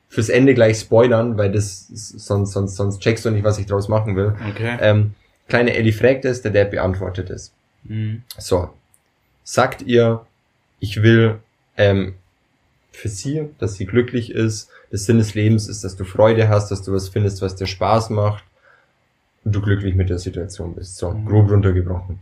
[0.09, 3.89] fürs Ende gleich spoilern, weil das sonst, sonst, sonst checkst du nicht, was ich draus
[3.89, 4.35] machen will.
[4.51, 4.79] Okay.
[4.81, 5.15] Ähm,
[5.49, 7.53] kleine Ellie fragt es, der Dad beantwortet es.
[7.85, 8.23] Mhm.
[8.39, 8.71] So.
[9.45, 10.25] Sagt ihr,
[10.79, 11.41] ich will
[11.77, 12.15] ähm,
[12.93, 14.69] für sie, dass sie glücklich ist.
[14.93, 17.67] Der Sinn des Lebens ist, dass du Freude hast, dass du was findest, was dir
[17.67, 18.45] Spaß macht
[19.45, 20.97] und du glücklich mit der Situation bist.
[20.99, 21.27] So, Mhm.
[21.27, 22.21] grob runtergebrochen.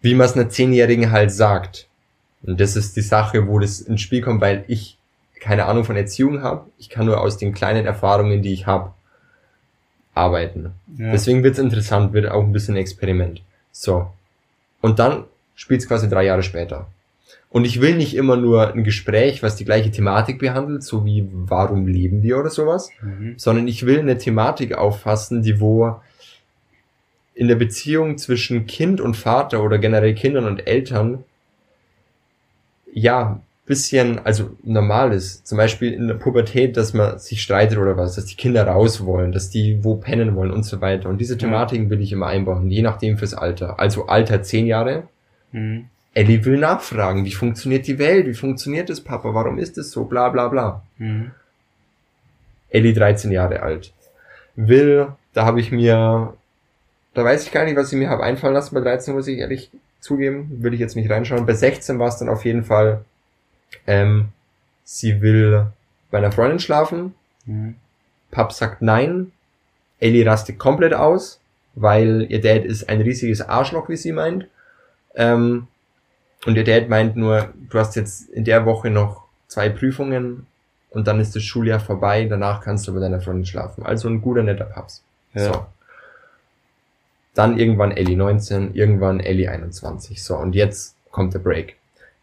[0.00, 1.86] Wie man es einer Zehnjährigen halt sagt.
[2.42, 4.96] Und das ist die Sache, wo das ins Spiel kommt, weil ich
[5.40, 6.66] keine Ahnung von Erziehung habe.
[6.78, 8.92] Ich kann nur aus den kleinen Erfahrungen, die ich habe,
[10.14, 10.72] arbeiten.
[10.96, 11.12] Ja.
[11.12, 13.42] Deswegen wird's interessant, wird auch ein bisschen ein Experiment.
[13.72, 14.08] So.
[14.80, 16.86] Und dann spielt's quasi drei Jahre später.
[17.48, 21.28] Und ich will nicht immer nur ein Gespräch, was die gleiche Thematik behandelt, so wie
[21.32, 23.34] warum leben wir oder sowas, Mhm.
[23.36, 26.00] sondern ich will eine Thematik auffassen, die wo
[27.34, 31.24] in der Beziehung zwischen Kind und Vater oder generell Kindern und Eltern
[32.92, 33.40] ja
[33.70, 35.46] bisschen, also normal ist.
[35.46, 39.06] Zum Beispiel in der Pubertät, dass man sich streitet oder was, dass die Kinder raus
[39.06, 41.08] wollen, dass die wo pennen wollen und so weiter.
[41.08, 43.78] Und diese Thematiken will ich immer einbauen, je nachdem fürs Alter.
[43.78, 45.04] Also Alter 10 Jahre.
[45.52, 45.84] Mhm.
[46.14, 50.04] Ellie will nachfragen, wie funktioniert die Welt, wie funktioniert es, Papa, warum ist es so,
[50.04, 50.82] bla bla bla.
[50.98, 51.30] Mhm.
[52.70, 53.92] Ellie 13 Jahre alt.
[54.56, 56.34] Will, da habe ich mir,
[57.14, 58.74] da weiß ich gar nicht, was ich mir habe einfallen lassen.
[58.74, 59.70] Bei 13 muss ich ehrlich
[60.00, 61.46] zugeben, will ich jetzt nicht reinschauen.
[61.46, 63.04] Bei 16 war es dann auf jeden Fall,
[63.86, 64.28] ähm,
[64.84, 65.66] sie will
[66.10, 67.14] bei einer Freundin schlafen.
[67.46, 67.76] Mhm.
[68.30, 69.32] Pap sagt nein.
[69.98, 71.40] Ellie rastet komplett aus,
[71.74, 74.46] weil ihr Dad ist ein riesiges Arschloch, wie sie meint.
[75.14, 75.66] Ähm,
[76.46, 80.46] und ihr Dad meint nur, du hast jetzt in der Woche noch zwei Prüfungen
[80.90, 83.84] und dann ist das Schuljahr vorbei, danach kannst du bei deiner Freundin schlafen.
[83.84, 85.02] Also ein guter, netter Paps.
[85.34, 85.52] Ja.
[85.52, 85.66] So.
[87.34, 90.22] Dann irgendwann Ellie 19, irgendwann Ellie 21.
[90.22, 91.76] So, und jetzt kommt der Break.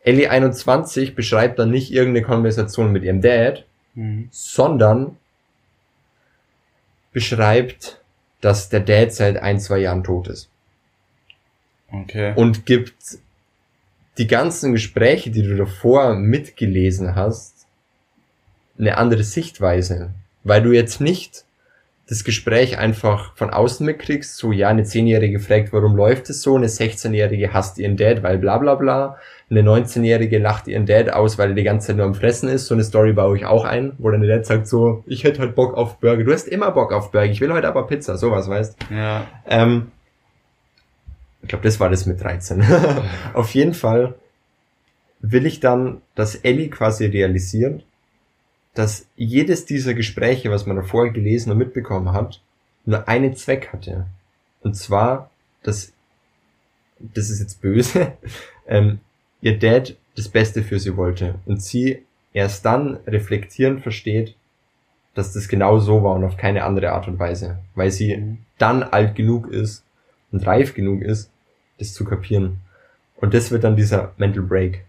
[0.04, 4.28] Ellie 21 beschreibt dann nicht irgendeine Konversation mit ihrem Dad, Mhm.
[4.32, 5.18] sondern
[7.12, 8.00] beschreibt,
[8.42, 10.50] dass der Dad seit ein, zwei Jahren tot ist.
[11.92, 12.34] Okay.
[12.36, 12.94] Und gibt
[14.18, 17.66] die ganzen Gespräche, die du davor mitgelesen hast,
[18.78, 20.12] eine andere Sichtweise.
[20.44, 21.46] Weil du jetzt nicht
[22.10, 26.56] das Gespräch einfach von außen mitkriegst, so ja, eine Zehnjährige fragt, warum läuft es so,
[26.56, 29.18] eine 16-Jährige hasst ihren Dad, weil bla bla bla,
[29.50, 32.68] eine 19-Jährige lacht ihren Dad aus, weil er die ganze Zeit nur am Fressen ist,
[32.68, 35.40] so eine Story baue ich auch ein, wo dann der Dad sagt so, ich hätte
[35.40, 38.18] halt Bock auf Burger, du hast immer Bock auf Burger, ich will heute aber Pizza,
[38.18, 39.28] sowas, weißt Ja.
[39.48, 39.92] ähm,
[41.42, 42.64] ich glaube, das war das mit 13.
[43.34, 44.16] Auf jeden Fall
[45.22, 47.84] will ich dann, dass Ellie quasi realisiert,
[48.78, 52.42] dass jedes dieser Gespräche, was man davor gelesen und mitbekommen hat,
[52.86, 54.06] nur einen Zweck hatte.
[54.62, 55.32] Und zwar,
[55.64, 55.94] dass,
[57.00, 58.14] das ist jetzt böse,
[58.68, 59.00] ähm,
[59.42, 61.40] ihr Dad das Beste für sie wollte.
[61.48, 64.36] Und sie erst dann reflektierend versteht,
[65.16, 67.58] dass das genau so war und auf keine andere Art und Weise.
[67.74, 68.38] Weil sie Mhm.
[68.60, 69.84] dann alt genug ist
[70.32, 71.32] und reif genug ist,
[71.80, 72.60] das zu kapieren.
[73.16, 74.86] Und das wird dann dieser Mental Break.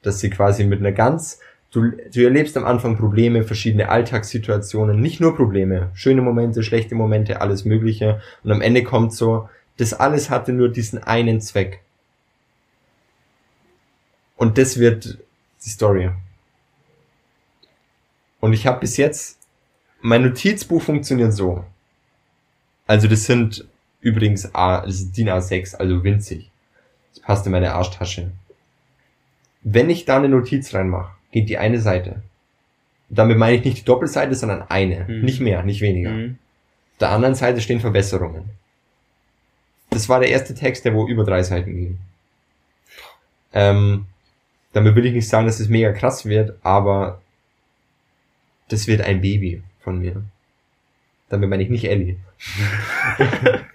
[0.00, 1.38] Dass sie quasi mit einer ganz,
[1.70, 7.40] du, du erlebst am Anfang Probleme, verschiedene Alltagssituationen, nicht nur Probleme, schöne Momente, schlechte Momente,
[7.40, 8.20] alles Mögliche.
[8.42, 11.80] Und am Ende kommt so, das alles hatte nur diesen einen Zweck.
[14.36, 15.18] Und das wird
[15.64, 16.10] die Story.
[18.40, 19.38] Und ich habe bis jetzt,
[20.00, 21.64] mein Notizbuch funktioniert so.
[22.86, 23.66] Also das sind
[24.00, 26.50] übrigens A, das ist DIN A6, also winzig.
[27.12, 28.32] Das passt in meine Arschtasche.
[29.62, 32.22] Wenn ich da eine Notiz reinmache, geht die eine Seite.
[33.08, 35.04] Damit meine ich nicht die Doppelseite, sondern eine.
[35.08, 35.22] Mhm.
[35.22, 36.10] Nicht mehr, nicht weniger.
[36.10, 36.38] Mhm.
[36.92, 38.50] Auf der anderen Seite stehen Verbesserungen.
[39.90, 41.98] Das war der erste Text, der wo über drei Seiten ging.
[43.52, 44.06] Ähm,
[44.72, 47.20] damit will ich nicht sagen, dass es mega krass wird, aber
[48.68, 50.22] das wird ein Baby von mir.
[51.28, 52.16] Damit meine ich nicht Ellie.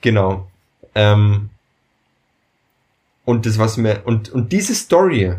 [0.00, 0.48] genau.
[0.94, 1.50] Ähm,
[3.24, 5.34] und das, was mir, und, und diese Story,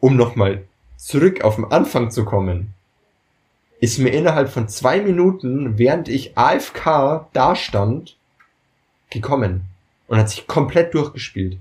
[0.00, 0.64] um nochmal
[0.96, 2.74] zurück auf den Anfang zu kommen,
[3.80, 8.16] ist mir innerhalb von zwei Minuten, während ich AFK da stand,
[9.08, 9.62] gekommen.
[10.06, 11.58] Und hat sich komplett durchgespielt.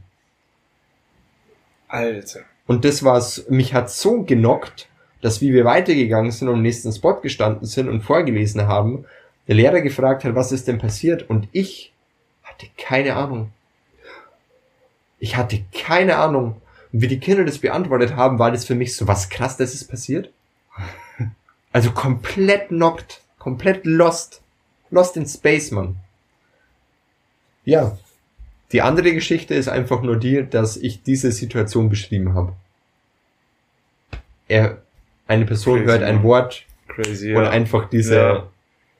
[1.88, 2.42] Alter.
[2.66, 4.90] Und das war's, mich hat so genockt,
[5.22, 9.06] dass wie wir weitergegangen sind und am nächsten Spot gestanden sind und vorgelesen haben,
[9.48, 11.30] der Lehrer gefragt hat, was ist denn passiert?
[11.30, 11.94] Und ich
[12.44, 13.52] hatte keine Ahnung.
[15.20, 16.62] Ich hatte keine Ahnung.
[16.92, 19.74] Und wie die Kinder das beantwortet haben, war das für mich so was krass, das
[19.74, 20.32] ist passiert.
[21.72, 24.42] Also komplett knockt, komplett lost.
[24.90, 25.98] Lost in Space, Mann.
[27.64, 27.96] Ja.
[28.72, 32.54] Die andere Geschichte ist einfach nur die, dass ich diese Situation beschrieben habe.
[34.48, 34.82] Er,
[35.28, 36.24] eine Person Crazy, hört ein.
[36.24, 37.50] Wort Crazy, und ja.
[37.52, 38.48] einfach dieser, Ja.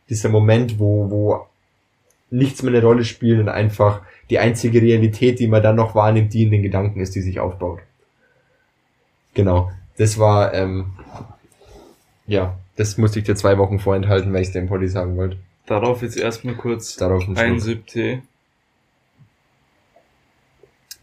[0.08, 1.48] dieser Moment, wo, wo
[2.32, 6.34] nichts mehr eine Rolle spielt und einfach die einzige Realität, die man dann noch wahrnimmt,
[6.34, 7.80] die in den Gedanken ist, die sich aufbaut.
[9.34, 9.72] Genau.
[9.98, 10.94] Das war, ähm,
[12.28, 15.38] ja, das musste ich dir zwei Wochen vorenthalten, weil ich es dem Polly sagen wollte.
[15.66, 17.60] Darauf jetzt erstmal kurz Darauf ein ein.
[17.60, 18.22] Siebtee.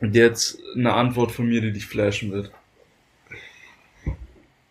[0.00, 2.50] Und jetzt eine Antwort von mir, die dich flashen wird.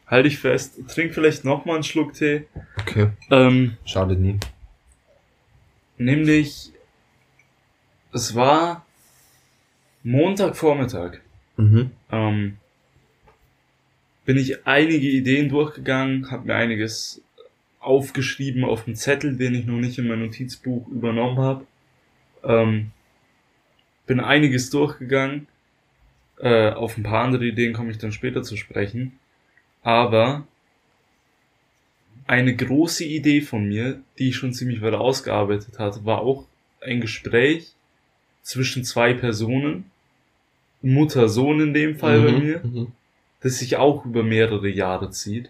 [0.08, 2.46] Halt dich fest, trink vielleicht nochmal einen Schluck Tee.
[2.80, 3.10] Okay.
[3.32, 4.40] Ähm, Schadet nie.
[5.98, 6.72] Nämlich,
[8.14, 8.86] es war
[10.04, 11.20] Montagvormittag.
[11.58, 11.92] Mhm.
[12.12, 12.58] Ähm,
[14.26, 17.22] bin ich einige Ideen durchgegangen, habe mir einiges
[17.80, 21.66] aufgeschrieben auf dem Zettel, den ich noch nicht in mein Notizbuch übernommen habe.
[22.44, 22.92] Ähm,
[24.08, 25.48] bin einiges durchgegangen.
[26.40, 29.20] Äh, auf ein paar andere Ideen komme ich dann später zu sprechen.
[29.84, 30.48] Aber
[32.28, 36.46] eine große Idee von mir, die ich schon ziemlich weit ausgearbeitet hatte, war auch
[36.82, 37.72] ein Gespräch
[38.42, 39.92] zwischen zwei Personen,
[40.82, 42.88] Mutter, Sohn in dem Fall bei mir, Mhm.
[43.42, 45.50] das sich auch über mehrere Jahre zieht.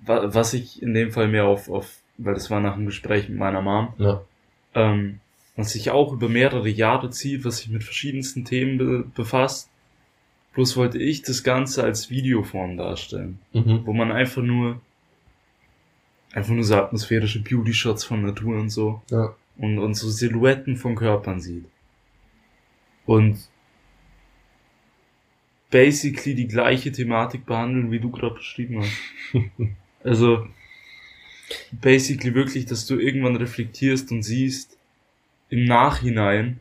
[0.00, 3.28] Wa- Was ich in dem Fall mehr auf, auf weil das war nach einem Gespräch
[3.28, 4.22] mit meiner Mom, Ja.
[4.74, 5.20] ähm,
[5.56, 9.70] was sich auch über mehrere Jahre zieht, was sich mit verschiedensten Themen be befasst.
[10.54, 13.82] Bloß wollte ich das Ganze als Videoform darstellen, Mhm.
[13.86, 14.80] wo man einfach nur
[16.32, 19.34] einfach nur so atmosphärische Beauty-Shots von Natur und so Ja.
[19.56, 21.64] und, und so Silhouetten von Körpern sieht.
[23.06, 23.38] Und
[25.70, 28.92] basically die gleiche Thematik behandeln, wie du gerade beschrieben hast.
[30.04, 30.46] also
[31.72, 34.76] basically wirklich, dass du irgendwann reflektierst und siehst
[35.50, 36.60] im Nachhinein,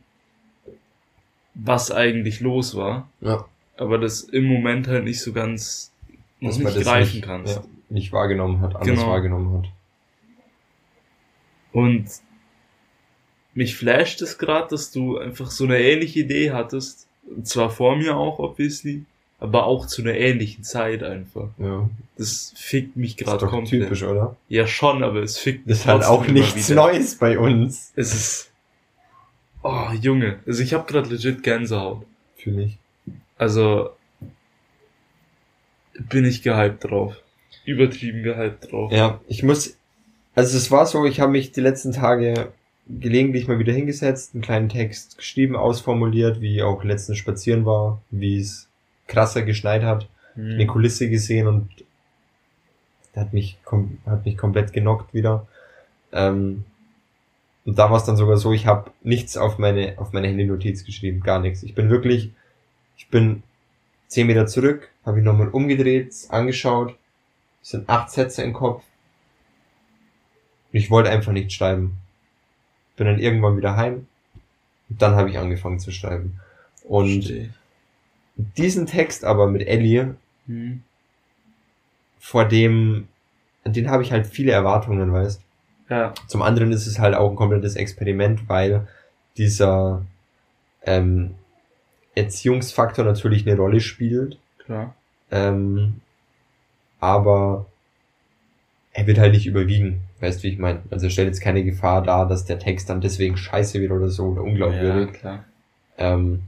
[1.54, 3.46] was eigentlich los war, Ja.
[3.78, 5.92] aber das im Moment halt nicht so ganz
[6.40, 7.56] noch nicht greifen nicht, kannst.
[7.58, 9.08] Ja, nicht wahrgenommen hat, anders Genau.
[9.10, 9.70] wahrgenommen hat.
[11.72, 12.06] Und
[13.54, 17.08] mich flasht es gerade, dass du einfach so eine ähnliche Idee hattest.
[17.36, 19.04] Und zwar vor mir auch, obviously,
[19.40, 21.50] aber auch zu einer ähnlichen Zeit einfach.
[21.58, 21.90] Ja.
[22.18, 23.84] Das fickt mich gerade komplett.
[23.84, 24.36] typisch, oder?
[24.50, 26.70] Ja, schon, aber es fickt mich Das ist halt auch nichts.
[26.70, 27.92] Neues bei uns.
[27.96, 28.52] Es ist.
[29.64, 30.40] Oh, Junge.
[30.48, 32.06] Also ich habe gerade legit Gänsehaut.
[32.38, 32.78] Fühle ich.
[33.38, 33.90] Also
[36.00, 37.16] bin ich gehypt drauf.
[37.68, 38.92] Übertrieben gehypt drauf.
[38.92, 39.78] Ja, ich muss,
[40.36, 42.52] also es war so, ich habe mich die letzten Tage
[42.90, 48.40] gelegentlich mal wieder hingesetzt, einen kleinen Text geschrieben, ausformuliert, wie auch letztens spazieren war, wie
[48.40, 48.70] es
[49.08, 50.52] krasser geschneit hat, Hm.
[50.52, 51.68] eine Kulisse gesehen und
[53.16, 53.58] hat mich,
[54.06, 55.48] hat mich komplett genockt wieder.
[56.14, 56.64] Ähm,
[57.66, 60.86] und da war es dann sogar so, ich habe nichts auf meine, auf meine Handy-Notiz
[60.86, 61.64] geschrieben, gar nichts.
[61.64, 62.32] Ich bin wirklich,
[62.96, 63.44] ich bin
[64.08, 66.96] zehn Meter zurück, habe ich nochmal umgedreht, angeschaut,
[67.68, 68.82] es sind acht Sätze im Kopf.
[70.72, 71.98] Und ich wollte einfach nicht schreiben.
[72.96, 74.08] Bin dann irgendwann wieder heim,
[74.88, 76.40] Dann habe ich angefangen zu schreiben.
[76.86, 77.50] Und Versteh.
[78.38, 80.82] diesen Text aber mit Ellie, Hm.
[82.20, 83.10] vor dem,
[83.66, 85.42] an den habe ich halt viele Erwartungen, weißt.
[85.90, 88.88] Ja, Zum anderen ist es halt auch ein komplettes Experiment, weil
[89.36, 90.06] dieser
[90.84, 91.36] ähm,
[92.16, 94.40] Erziehungsfaktor natürlich eine Rolle spielt.
[94.60, 94.96] klar.
[95.32, 96.00] Ähm,
[97.00, 97.66] aber
[98.94, 100.02] er wird halt nicht überwiegen.
[100.20, 100.82] Weißt du, wie ich meine?
[100.90, 104.10] Also er stellt jetzt keine Gefahr dar, dass der Text dann deswegen scheiße wird oder
[104.10, 105.14] so oder Ja, unglaubwürdig.
[105.14, 105.46] klar.
[105.98, 106.44] Ähm,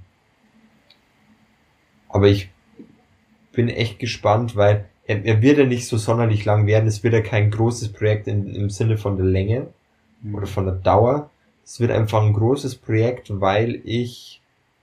[2.10, 2.50] aber ich
[3.52, 6.88] bin echt gespannt, weil er, er wird ja nicht so sonderlich lang werden.
[6.88, 9.68] Es wird ja kein großes Projekt in, im Sinne von der Länge
[10.22, 10.36] Hm.
[10.36, 11.30] oder von der Dauer.
[11.64, 14.42] Es wird einfach ein großes Projekt, weil ich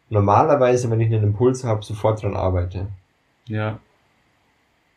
[0.09, 2.89] normalerweise, wenn ich einen Impuls habe, sofort dran arbeite.
[3.47, 3.81] Ja,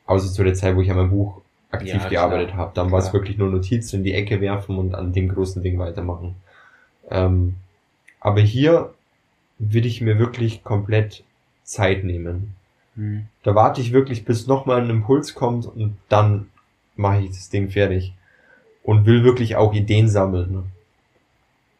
[0.10, 2.72] Außer zu der Zeit, wo ich an meinem Buch aktiv Ja, gearbeitet habe.
[2.74, 5.78] Dann war es wirklich nur Notizen in die Ecke werfen und an dem großen Ding
[5.78, 6.36] weitermachen.
[7.12, 7.58] Ähm,
[8.20, 8.92] aber hier
[9.60, 11.24] will ich mir wirklich komplett
[11.64, 12.56] Zeit nehmen.
[12.96, 13.28] hm.
[13.44, 16.48] Da warte ich wirklich, bis nochmal ein Impuls kommt und dann
[16.96, 18.14] mache ich das Ding fertig.
[18.82, 20.52] Und will wirklich auch Ideen sammeln.
[20.52, 20.64] Ne?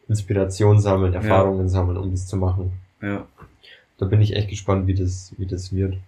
[0.08, 2.72] Inspiration sammeln, Erfahrungen sammeln, um das zu machen.
[3.02, 3.26] ja.
[3.98, 5.98] Da bin ich echt gespannt, wie das, wie das wird.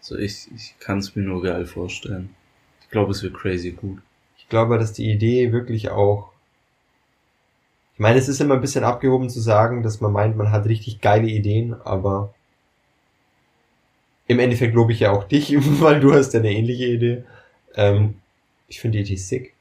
[0.00, 2.34] So, ich, ich kann es mir nur geil vorstellen.
[2.80, 4.00] Ich glaube, es wird crazy gut.
[4.38, 6.32] Ich glaube, dass die Idee wirklich auch.
[7.94, 10.66] Ich meine, es ist immer ein bisschen abgehoben zu sagen, dass man meint, man hat
[10.66, 12.32] richtig geile Ideen, aber
[14.28, 17.24] im Endeffekt lobe ich ja auch dich, weil du hast ja eine ähnliche Idee.
[17.74, 18.14] Ähm,
[18.68, 19.54] ich finde die Idee sick.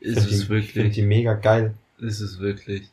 [0.00, 0.94] Ist es die, ich finde wirklich?
[0.94, 1.74] die mega geil.
[1.98, 2.88] Ist es wirklich?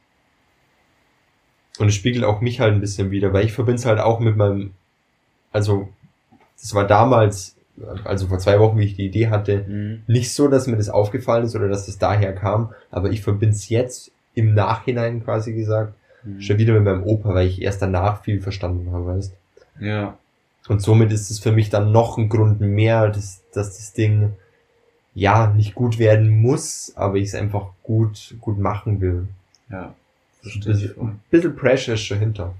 [1.79, 4.19] Und es spiegelt auch mich halt ein bisschen wieder, weil ich verbinde es halt auch
[4.19, 4.73] mit meinem,
[5.51, 5.89] also,
[6.61, 7.55] das war damals,
[8.03, 10.03] also vor zwei Wochen, wie ich die Idee hatte, Hm.
[10.07, 13.55] nicht so, dass mir das aufgefallen ist oder dass das daher kam, aber ich verbinde
[13.55, 15.93] es jetzt im Nachhinein quasi gesagt,
[16.23, 16.41] Hm.
[16.41, 19.33] schon wieder mit meinem Opa, weil ich erst danach viel verstanden habe, weißt.
[19.79, 20.17] Ja,
[20.67, 24.33] Und somit ist es für mich dann noch ein Grund mehr, dass, dass das Ding
[25.15, 29.27] ja nicht gut werden muss, aber ich es einfach gut, gut machen will.
[29.69, 29.93] ja.
[30.41, 32.53] Ein Verstehe bisschen, ein bisschen Pressure ist schon hinter.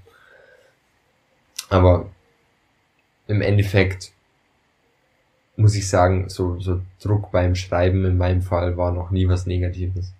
[1.68, 2.06] Aber
[3.30, 4.12] im Endeffekt
[5.56, 9.46] muss ich sagen, so, so Druck beim Schreiben in meinem Fall war noch nie was
[9.46, 10.12] Negatives.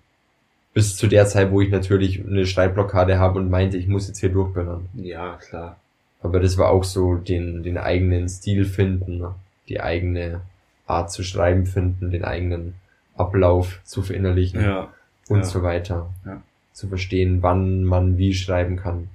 [0.74, 4.20] Bis zu der Zeit, wo ich natürlich eine Schreibblockade habe und meinte, ich muss jetzt
[4.20, 4.88] hier durchböllern.
[4.94, 5.76] Ja, klar.
[6.22, 9.34] Aber das war auch so den, den eigenen Stil finden, ne?
[9.68, 10.42] die eigene
[10.86, 12.74] Art zu schreiben finden, den eigenen
[13.16, 14.92] Ablauf zu verinnerlichen Ja,
[15.28, 15.44] und ja.
[15.44, 16.10] so weiter.
[16.24, 16.42] Ja.
[16.72, 19.08] Zu verstehen, wann man wie schreiben kann.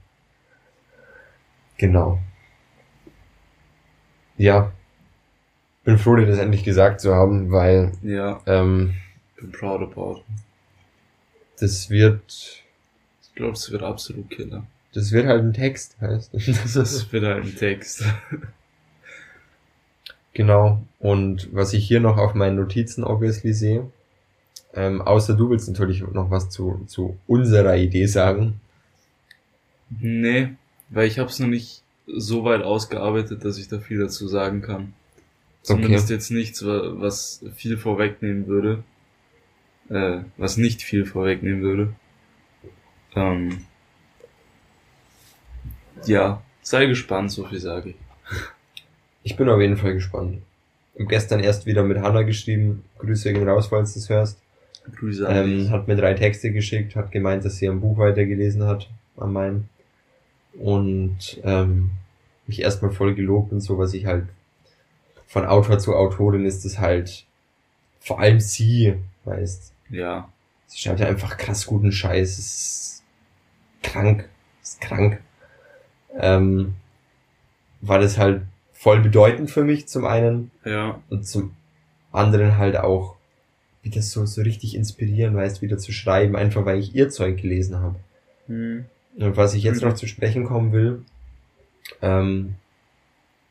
[1.77, 2.19] Genau.
[4.37, 4.71] Ja.
[5.83, 8.41] Bin froh, dir das endlich gesagt zu haben, weil ja.
[8.47, 8.95] ähm,
[9.37, 10.23] Bin proud about.
[11.59, 12.63] das wird
[13.21, 14.65] Ich glaube, es wird absolut Killer.
[14.93, 16.33] das wird halt ein Text, heißt.
[16.33, 18.03] Das Das wird halt ein Text.
[20.33, 20.83] Genau.
[20.99, 23.89] Und was ich hier noch auf meinen Notizen obviously sehe,
[24.73, 28.59] ähm, außer du willst natürlich noch was zu, zu unserer Idee sagen.
[29.89, 30.49] nee,
[30.89, 34.61] weil ich habe es noch nicht so weit ausgearbeitet, dass ich da viel dazu sagen
[34.61, 34.93] kann.
[35.63, 38.83] Zumindest jetzt nichts, wa- was viel vorwegnehmen würde.
[39.89, 41.93] Äh, was nicht viel vorwegnehmen würde.
[43.15, 43.65] Ähm,
[46.05, 47.95] ja, sei gespannt, so viel sage ich.
[49.23, 50.41] Ich bin auf jeden Fall gespannt.
[50.99, 52.83] Hab gestern erst wieder mit Hannah geschrieben.
[52.99, 54.39] Grüße gehen raus, falls du das hörst.
[54.97, 55.69] Grüße an Ähm, dich.
[55.71, 59.69] hat mir drei Texte geschickt, hat gemeint, dass sie ein Buch weitergelesen hat, an meinem.
[60.57, 61.91] Und ähm,
[62.47, 64.27] mich erstmal voll gelobt und so, was ich halt
[65.27, 67.25] von Autor zu Autorin ist es halt
[67.99, 70.29] vor allem sie, weißt Ja,
[70.67, 72.37] Sie schreibt ja einfach krass guten Scheiß.
[72.37, 73.03] Es ist
[73.81, 74.29] krank.
[74.61, 75.21] Es ist krank.
[76.17, 76.75] Ähm,
[77.81, 81.55] war das halt voll bedeutend für mich zum einen ja, und zum
[82.11, 83.15] anderen halt auch
[83.81, 87.79] wieder so, so richtig inspirieren, weißt, wieder zu schreiben, einfach weil ich ihr Zeug gelesen
[87.79, 87.95] habe.
[88.47, 88.85] hm,
[89.17, 89.89] Und was ich jetzt Mhm.
[89.89, 91.03] noch zu sprechen kommen will,
[92.01, 92.55] ähm,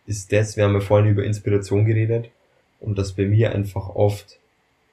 [0.07, 2.31] ist das, wir haben ja vorhin über Inspiration geredet
[2.81, 4.39] und dass bei mir einfach oft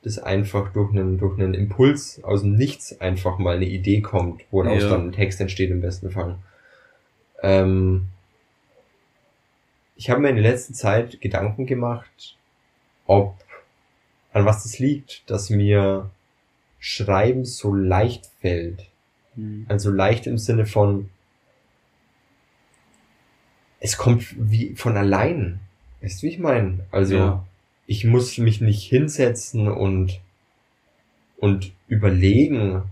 [0.03, 4.43] das einfach durch einen, durch einen Impuls aus dem Nichts einfach mal eine Idee kommt,
[4.51, 4.89] woraus Ja.
[4.91, 6.37] dann ein Text entsteht im besten Fall.
[7.43, 8.07] Ähm,
[9.95, 12.37] ich habe mir in der letzten Zeit Gedanken gemacht,
[13.05, 13.35] ob
[14.33, 16.09] an was das liegt, dass mir
[16.79, 18.87] Schreiben so leicht fällt.
[19.41, 21.09] Hm, Also leicht im Sinne von,
[23.79, 25.59] es kommt wie von allein.
[26.01, 26.85] Weißt du, wie ich meine?
[26.91, 27.45] Also, Ja.
[27.87, 30.19] ich muss mich nicht hinsetzen und,
[31.37, 32.83] und überlegen,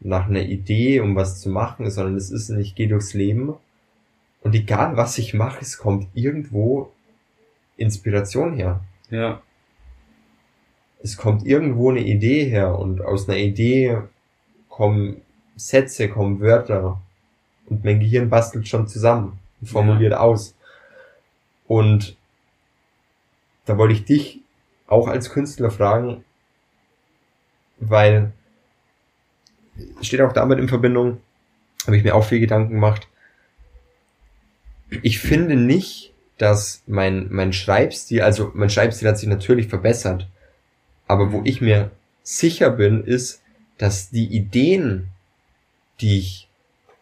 [0.00, 3.54] nach einer Idee, um was zu machen, sondern es ist, ich gehe durchs Leben
[4.42, 6.92] und egal was ich mache, es kommt irgendwo
[7.78, 8.84] Inspiration her.
[9.10, 9.40] Ja.
[11.02, 14.02] Es kommt irgendwo eine Idee her und aus einer Idee
[14.68, 15.22] kommen
[15.56, 17.00] Sätze, kommen Wörter
[17.66, 20.20] und mein Gehirn bastelt schon zusammen, formuliert ja.
[20.20, 20.54] aus.
[21.66, 22.16] Und
[23.64, 24.40] da wollte ich dich
[24.86, 26.24] auch als Künstler fragen,
[27.78, 28.32] weil
[30.02, 31.20] steht auch damit in Verbindung,
[31.86, 33.08] habe ich mir auch viel Gedanken gemacht.
[35.02, 40.28] Ich finde nicht, dass mein, mein Schreibstil, also mein Schreibstil hat sich natürlich verbessert,
[41.06, 41.90] aber wo ich mir
[42.22, 43.42] sicher bin, ist,
[43.78, 45.10] dass die Ideen,
[46.00, 46.48] die ich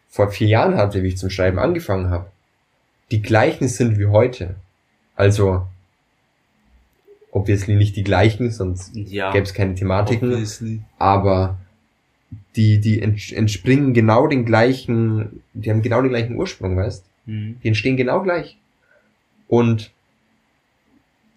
[0.08, 2.30] vor vier Jahren hatte, wie ich zum Schreiben angefangen habe,
[3.10, 4.56] die gleichen sind wie heute.
[5.16, 5.66] Also,
[7.30, 10.32] obviously nicht die gleichen, sonst ja, gäbe es keine Thematiken.
[10.32, 10.80] Obviously.
[10.98, 11.58] Aber
[12.56, 17.04] die, die entspringen genau den gleichen, die haben genau den gleichen Ursprung, weißt?
[17.26, 17.58] Mhm.
[17.62, 18.58] Die entstehen genau gleich.
[19.48, 19.92] Und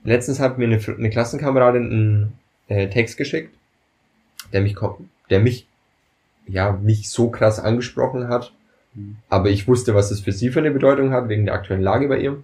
[0.03, 2.33] letztens hat mir eine, eine Klassenkameradin einen
[2.67, 3.53] äh, Text geschickt,
[4.53, 4.75] der mich,
[5.29, 5.67] der mich,
[6.47, 8.53] ja, nicht so krass angesprochen hat,
[8.93, 9.17] mhm.
[9.29, 12.07] aber ich wusste, was es für sie für eine Bedeutung hat, wegen der aktuellen Lage
[12.07, 12.43] bei ihr.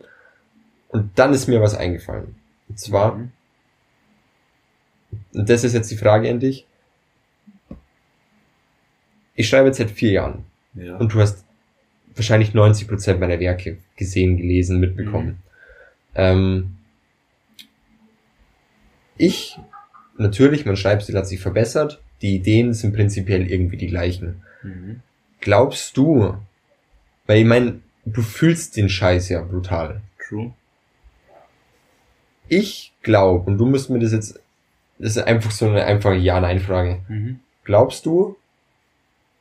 [0.89, 2.36] Und dann ist mir was eingefallen.
[2.68, 3.32] Und zwar, mhm.
[5.34, 6.66] und das ist jetzt die Frage an dich,
[9.36, 10.45] ich schreibe jetzt seit vier Jahren.
[10.74, 10.97] Ja.
[10.97, 11.45] Und du hast
[12.16, 15.28] wahrscheinlich 90 Prozent meiner Werke gesehen, gelesen, mitbekommen.
[15.28, 15.38] Mhm.
[16.16, 16.78] Ähm,
[19.18, 19.60] ich,
[20.18, 22.02] natürlich, mein Schreibstil hat sich verbessert.
[22.22, 24.43] Die Ideen sind prinzipiell irgendwie die gleichen.
[24.63, 25.01] Mhm.
[25.39, 26.36] Glaubst du,
[27.26, 30.01] weil ich meine, du fühlst den Scheiß ja brutal.
[30.28, 30.53] True.
[32.47, 34.39] Ich glaube, und du musst mir das jetzt,
[34.99, 36.99] das ist einfach so eine einfache Ja-Nein-Frage.
[37.07, 37.39] Mhm.
[37.63, 38.36] Glaubst du,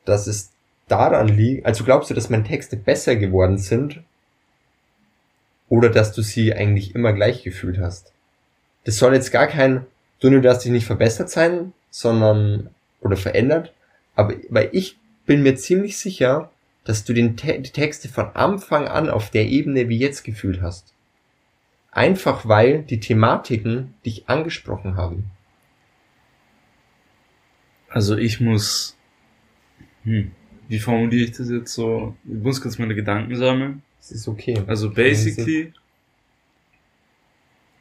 [0.04, 0.52] dass es
[0.88, 4.02] daran liegt, also glaubst du, dass meine Texte besser geworden sind
[5.68, 8.12] oder dass du sie eigentlich immer gleich gefühlt hast?
[8.84, 9.86] Das soll jetzt gar kein,
[10.20, 12.70] du darfst dich nicht verbessert sein, sondern,
[13.00, 13.72] oder verändert,
[14.14, 16.50] aber, weil ich bin mir ziemlich sicher,
[16.84, 20.60] dass du den Te die Texte von Anfang an auf der Ebene wie jetzt gefühlt
[20.62, 20.94] hast.
[21.92, 25.30] Einfach weil die Thematiken dich angesprochen haben.
[27.88, 28.96] Also ich muss
[30.04, 30.32] hm.
[30.68, 32.16] Wie formuliere ich das jetzt so?
[32.24, 33.82] Ich muss kurz meine Gedanken sammeln.
[33.98, 34.62] Das ist okay.
[34.66, 35.72] Also basically,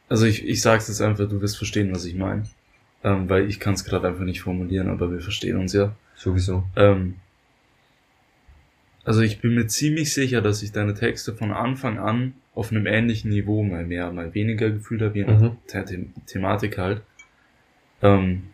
[0.08, 2.44] also ich, ich sag's jetzt einfach, du wirst verstehen, was ich meine.
[3.02, 5.94] Ähm, weil ich kann es gerade einfach nicht formulieren, aber wir verstehen uns ja.
[6.14, 6.64] Sowieso.
[6.76, 7.16] Ähm,
[9.04, 12.86] also ich bin mir ziemlich sicher, dass ich deine Texte von Anfang an auf einem
[12.86, 15.56] ähnlichen Niveau, mal mehr, mal weniger gefühlt habe, je nach mhm.
[15.66, 17.02] The Thematik halt.
[18.02, 18.50] Ähm,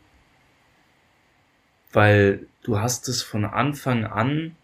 [1.92, 4.54] weil du hast es von Anfang an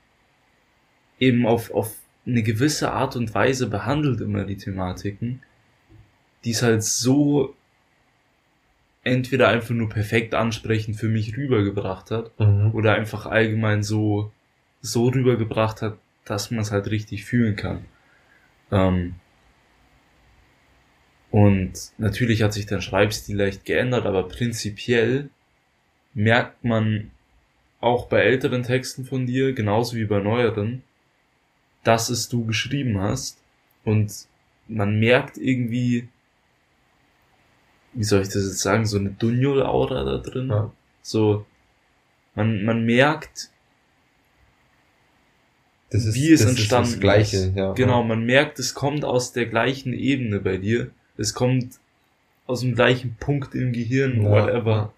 [1.18, 5.42] eben auf, auf eine gewisse Art und Weise behandelt immer die Thematiken,
[6.44, 7.56] die es halt so
[9.04, 12.70] entweder einfach nur perfekt ansprechend für mich rübergebracht hat mhm.
[12.72, 14.32] oder einfach allgemein so
[14.80, 17.84] so rübergebracht hat, dass man es halt richtig fühlen kann.
[18.70, 19.14] Ähm
[21.30, 25.30] und natürlich hat sich dein Schreibstil leicht geändert, aber prinzipiell
[26.14, 27.10] merkt man
[27.80, 30.82] auch bei älteren Texten von dir, genauso wie bei neueren,
[31.84, 33.42] dass es du geschrieben hast
[33.84, 34.26] und
[34.68, 36.08] man merkt irgendwie,
[37.94, 40.48] wie soll ich das jetzt sagen, so eine Dunjol-Aura da drin.
[40.48, 40.72] Ja.
[41.02, 41.44] So,
[42.34, 43.50] man, man merkt,
[45.90, 46.94] ist, wie es entstanden ist.
[46.94, 47.72] Das Gleiche, ja.
[47.72, 50.90] Genau, man merkt, es kommt aus der gleichen Ebene bei dir.
[51.18, 51.78] Es kommt
[52.46, 54.92] aus dem gleichen Punkt im Gehirn, ja, whatever.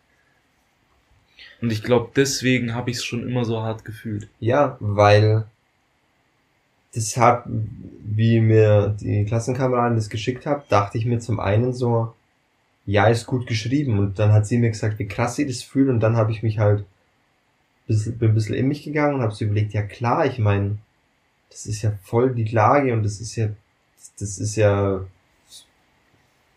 [1.61, 4.28] Und ich glaube, deswegen habe ich es schon immer so hart gefühlt.
[4.38, 5.47] Ja, weil
[6.95, 12.14] das hat, wie mir die Klassenkameraden das geschickt hat, dachte ich mir zum einen so,
[12.87, 13.99] ja, ist gut geschrieben.
[13.99, 15.89] Und dann hat sie mir gesagt, wie krass sie das fühlt.
[15.89, 16.85] Und dann habe ich mich halt,
[17.87, 20.78] bin ein bisschen in mich gegangen und habe so überlegt, ja klar, ich meine,
[21.51, 23.49] das ist ja voll die Lage und das ist ja,
[24.18, 25.05] das ist ja,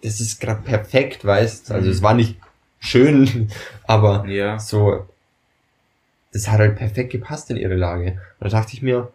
[0.01, 1.71] das ist gerade perfekt, weißt.
[1.71, 2.38] Also es war nicht
[2.80, 3.49] schön,
[3.84, 4.59] aber ja.
[4.59, 5.07] so,
[6.34, 8.21] das hat halt perfekt gepasst in ihre Lage.
[8.39, 9.11] Und da dachte ich mir,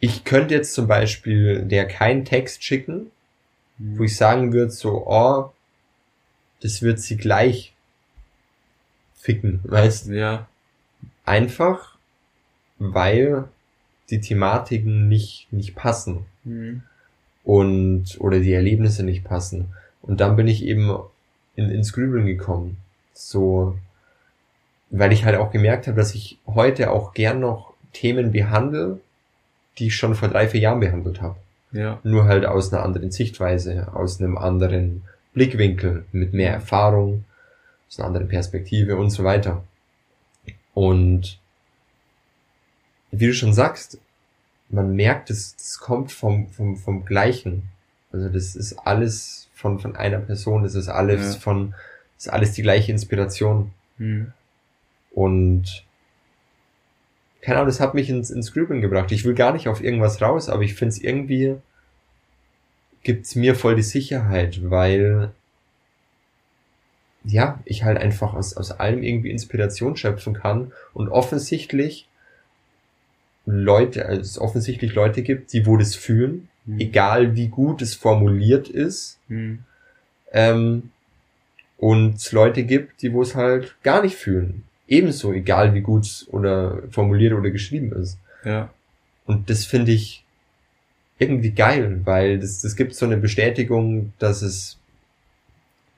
[0.00, 3.15] ich könnte jetzt zum Beispiel der keinen Text schicken, mhm.
[3.78, 5.52] Wo ich sagen würde, so, oh,
[6.60, 7.74] das wird sie gleich
[9.14, 10.08] ficken, weißt?
[10.08, 10.48] Ja.
[11.24, 11.96] Einfach,
[12.78, 13.48] weil
[14.10, 16.24] die Thematiken nicht, nicht passen.
[16.44, 16.82] Mhm.
[17.44, 19.74] Und, oder die Erlebnisse nicht passen.
[20.02, 20.96] Und dann bin ich eben
[21.54, 22.76] in, ins Grübeln gekommen.
[23.12, 23.78] So,
[24.90, 29.00] weil ich halt auch gemerkt habe, dass ich heute auch gern noch Themen behandle,
[29.78, 31.36] die ich schon vor drei, vier Jahren behandelt habe.
[31.76, 32.00] Ja.
[32.02, 35.02] Nur halt aus einer anderen Sichtweise, aus einem anderen
[35.34, 37.24] Blickwinkel, mit mehr Erfahrung,
[37.88, 39.62] aus einer anderen Perspektive und so weiter.
[40.74, 41.38] Und
[43.10, 43.98] wie du schon sagst,
[44.68, 47.64] man merkt, es, kommt vom, vom, vom Gleichen.
[48.12, 51.40] Also das ist alles von, von einer Person, das ist alles Ja.
[51.40, 51.74] von,
[52.16, 53.70] das ist alles die gleiche Inspiration.
[53.98, 54.32] Hm.
[55.12, 55.84] Und
[57.40, 59.12] keine Ahnung, das hat mich ins, ins Grübeln gebracht.
[59.12, 61.56] Ich will gar nicht auf irgendwas raus, aber ich finde es irgendwie,
[63.06, 65.30] gibt's mir voll die Sicherheit, weil
[67.22, 72.08] ja, ich halt einfach aus, aus allem irgendwie Inspiration schöpfen kann und offensichtlich
[73.46, 76.80] Leute, also es offensichtlich Leute gibt, die wo das fühlen, Hm.
[76.80, 79.60] egal wie gut es formuliert ist, Hm.
[80.32, 80.90] ähm,
[81.78, 84.64] und es Leute gibt, die wo es halt gar nicht fühlen.
[84.88, 88.18] Ebenso, egal wie gut es oder formuliert oder geschrieben ist.
[88.44, 88.70] Ja.
[89.26, 90.24] Und das finde ich
[91.18, 94.78] irgendwie geil, weil das, das gibt so eine Bestätigung, dass es,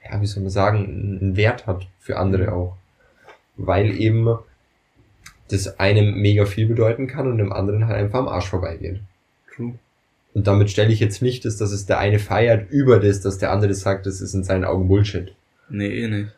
[0.05, 2.77] ja, wie soll man sagen, einen Wert hat für andere auch.
[3.57, 4.39] Weil eben
[5.49, 9.01] das einem mega viel bedeuten kann und dem anderen halt einfach am Arsch vorbeigeht.
[9.55, 9.75] True.
[10.35, 13.39] Und damit stelle ich jetzt nicht, dass, dass es der eine feiert über das, dass
[13.39, 15.35] der andere sagt, das ist in seinen Augen Bullshit.
[15.69, 16.33] Nee, eh nicht.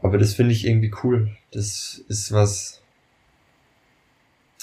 [0.00, 1.30] Aber das finde ich irgendwie cool.
[1.50, 2.80] Das ist was,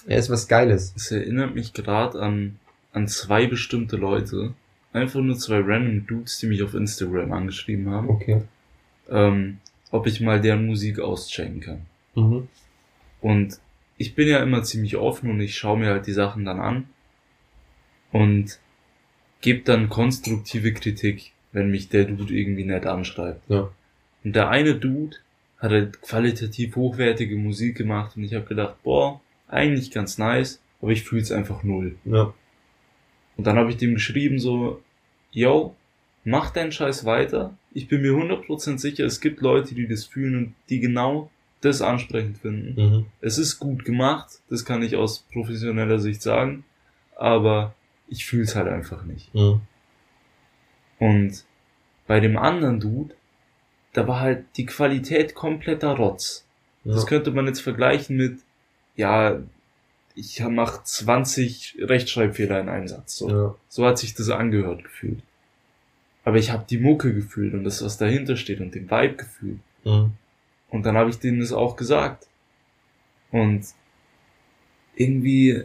[0.07, 0.93] ja, ist was Geiles.
[0.95, 2.59] Es erinnert mich gerade an,
[2.95, 4.53] an zwei bestimmte Leute.
[4.93, 8.41] Einfach nur zwei random Dudes, die mich auf Instagram angeschrieben haben, Okay.
[9.09, 9.57] ähm,
[9.91, 11.81] ob ich mal deren Musik auschecken kann.
[12.15, 12.47] Mhm.
[13.19, 13.59] Und
[13.97, 16.85] ich bin ja immer ziemlich offen und ich schaue mir halt die Sachen dann an
[18.11, 18.59] und
[19.41, 23.41] gebe dann konstruktive Kritik, wenn mich der Dude irgendwie nett anschreibt.
[23.49, 23.69] Ja.
[24.23, 25.17] Und der eine Dude
[25.57, 29.19] hat halt qualitativ hochwertige Musik gemacht und ich habe gedacht, boah,
[29.49, 31.95] eigentlich ganz nice, aber ich fühl's einfach null.
[32.05, 32.33] Ja.
[33.37, 34.81] Und dann habe ich dem geschrieben so,
[35.31, 35.75] yo,
[36.23, 37.57] mach deinen Scheiß weiter.
[37.73, 41.29] Ich bin mir 100% sicher, es gibt Leute, die das fühlen und die genau
[41.61, 42.81] das ansprechend finden.
[42.81, 43.05] Mhm.
[43.21, 46.63] Es ist gut gemacht, das kann ich aus professioneller Sicht sagen,
[47.15, 47.73] aber
[48.07, 49.33] ich fühl's halt einfach nicht.
[49.33, 49.61] Mhm.
[50.99, 51.43] Und
[52.07, 53.15] bei dem anderen Dude,
[53.93, 56.45] da war halt die Qualität kompletter Rotz.
[56.83, 57.09] Das Ja.
[57.09, 58.39] könnte man jetzt vergleichen mit,
[58.95, 59.39] ja,
[60.15, 63.17] ich mach 20 Rechtschreibfehler in einem Satz.
[63.17, 63.29] So.
[63.29, 63.55] Ja.
[63.67, 65.21] So hat sich das angehört gefühlt.
[66.23, 69.59] Aber ich habe die Mucke gefühlt und das, was dahinter steht und den Vibe gefühlt.
[69.83, 70.11] Mhm.
[70.69, 72.27] Und dann habe ich denen das auch gesagt.
[73.31, 73.65] Und
[74.95, 75.63] irgendwie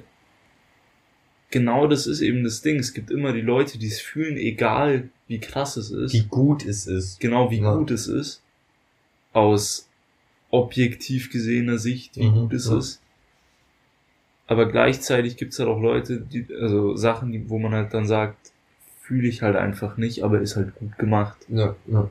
[1.50, 2.78] genau das ist eben das Ding.
[2.78, 6.12] Es gibt immer die Leute, die es fühlen, egal wie krass es ist.
[6.12, 7.20] Wie gut es ist.
[7.20, 7.74] genau wie Ja.
[7.76, 8.42] gut es ist.
[9.32, 9.88] Aus
[10.50, 12.78] objektiv gesehener Sicht, wie Mhm, gut es ja.
[12.78, 13.00] ist.
[14.50, 18.36] Aber gleichzeitig gibt's halt auch Leute, die, also Sachen, die, wo man halt dann sagt,
[19.00, 21.36] fühle ich halt einfach nicht, aber ist halt gut gemacht.
[21.48, 22.10] Ja, ja.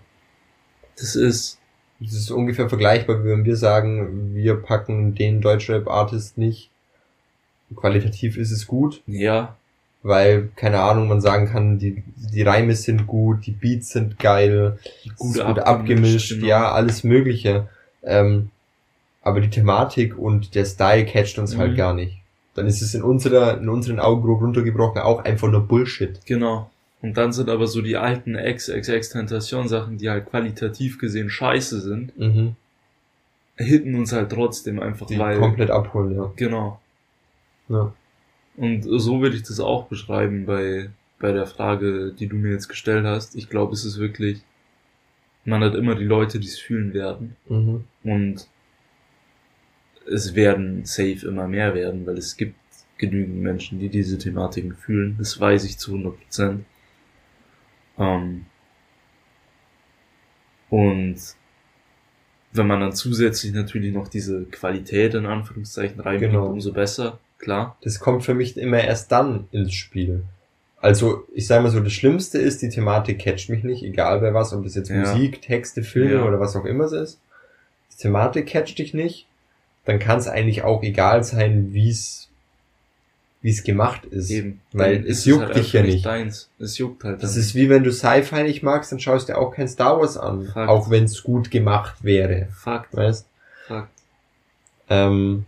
[0.98, 1.58] Das ist,
[2.00, 6.70] Das ist ungefähr vergleichbar, wie wenn wir sagen, wir packen den Deutschrap-Artist nicht.
[7.76, 9.58] Qualitativ ist es gut, ja,
[10.02, 14.80] weil, keine Ahnung, man sagen kann, die, die Reime sind gut, die Beats sind geil,
[15.18, 16.48] gut ist gut abgemischt, genau.
[16.48, 17.68] ja, alles Mögliche.
[18.02, 18.50] Ähm,
[19.22, 21.76] aber die Thematik und der Style catcht uns halt Mhm.
[21.76, 22.19] gar nicht.
[22.60, 26.20] Dann ist es in unserer, in unseren Augen grob runtergebrochen auch einfach nur Bullshit.
[26.26, 26.70] Genau.
[27.02, 32.56] Und dann sind aber so die alten Ex-Ex-Extentation-Sachen, die halt qualitativ gesehen scheiße sind, Mhm.
[33.56, 36.32] hitten uns halt trotzdem einfach, Die weil, komplett abholen, ja.
[36.36, 36.82] genau.
[37.70, 37.94] ja.
[38.58, 40.90] Und so würde ich das auch beschreiben bei,
[41.20, 43.36] bei der Frage, die du mir jetzt gestellt hast.
[43.36, 44.42] Ich glaube, es ist wirklich,
[45.46, 47.38] man hat immer die Leute, die es fühlen werden.
[47.48, 47.86] Mhm.
[48.04, 48.48] Und
[50.12, 52.56] es werden safe immer mehr werden, weil es gibt
[52.98, 55.16] genügend Menschen, die diese Thematiken fühlen.
[55.18, 56.66] Das weiß ich zu 100 Prozent.
[57.98, 58.46] Ähm
[60.70, 61.16] und
[62.52, 66.48] wenn man dann zusätzlich natürlich noch diese Qualität in Anführungszeichen reinbringt, Genau.
[66.48, 67.78] umso besser, klar.
[67.82, 70.24] Das kommt für mich immer erst dann ins Spiel.
[70.82, 74.34] Also, ich sage mal so, das Schlimmste ist, die Thematik catcht mich nicht, egal bei
[74.34, 75.00] was, ob das jetzt Ja.
[75.00, 76.24] Musik, Texte, Filme Ja.
[76.26, 77.22] oder was auch immer es ist.
[77.94, 79.28] Die Thematik catcht dich nicht,
[79.86, 82.28] dann kann es eigentlich auch egal sein, wie es
[83.42, 84.30] wie es gemacht ist.
[84.32, 84.60] Eben.
[84.74, 86.06] Weil Dann es juckt halt dich ja nicht.
[86.06, 86.50] Deins.
[86.60, 87.24] Es juckt halt.
[87.24, 89.98] Das dann ist wie wenn du Sci-Fi nicht magst, dann schaust du auch kein Star
[90.00, 90.70] Wars an, Fakt.
[90.70, 92.50] auch wenn es gut gemacht wäre.
[92.54, 92.94] Fakt.
[92.94, 93.26] weißt?
[93.68, 93.92] Fakt.
[94.90, 95.46] Ähm,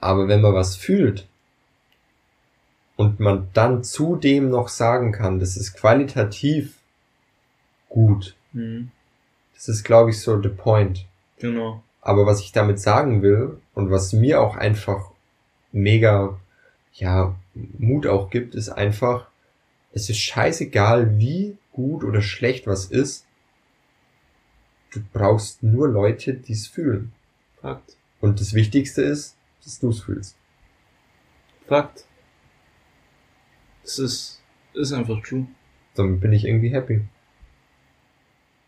[0.00, 1.26] aber wenn man was fühlt
[2.96, 6.76] und man dann zudem noch sagen kann, das ist qualitativ
[7.90, 8.90] gut, Mhm.
[9.54, 11.04] das ist, glaube ich, so the point.
[11.38, 11.82] Genau.
[12.00, 15.10] Aber was ich damit sagen will und was mir auch einfach
[15.72, 16.38] mega,
[16.94, 19.28] ja, Mut auch gibt, ist einfach,
[19.92, 23.26] es ist scheißegal, wie gut oder schlecht was ist.
[24.92, 27.12] Du brauchst nur Leute, die es fühlen.
[27.60, 27.96] Fakt.
[28.20, 30.36] Und das Wichtigste ist, dass du es fühlst.
[31.66, 32.04] Fakt.
[33.84, 34.42] Es ist,
[34.74, 35.46] ist einfach true.
[35.94, 37.02] Dann bin ich irgendwie happy.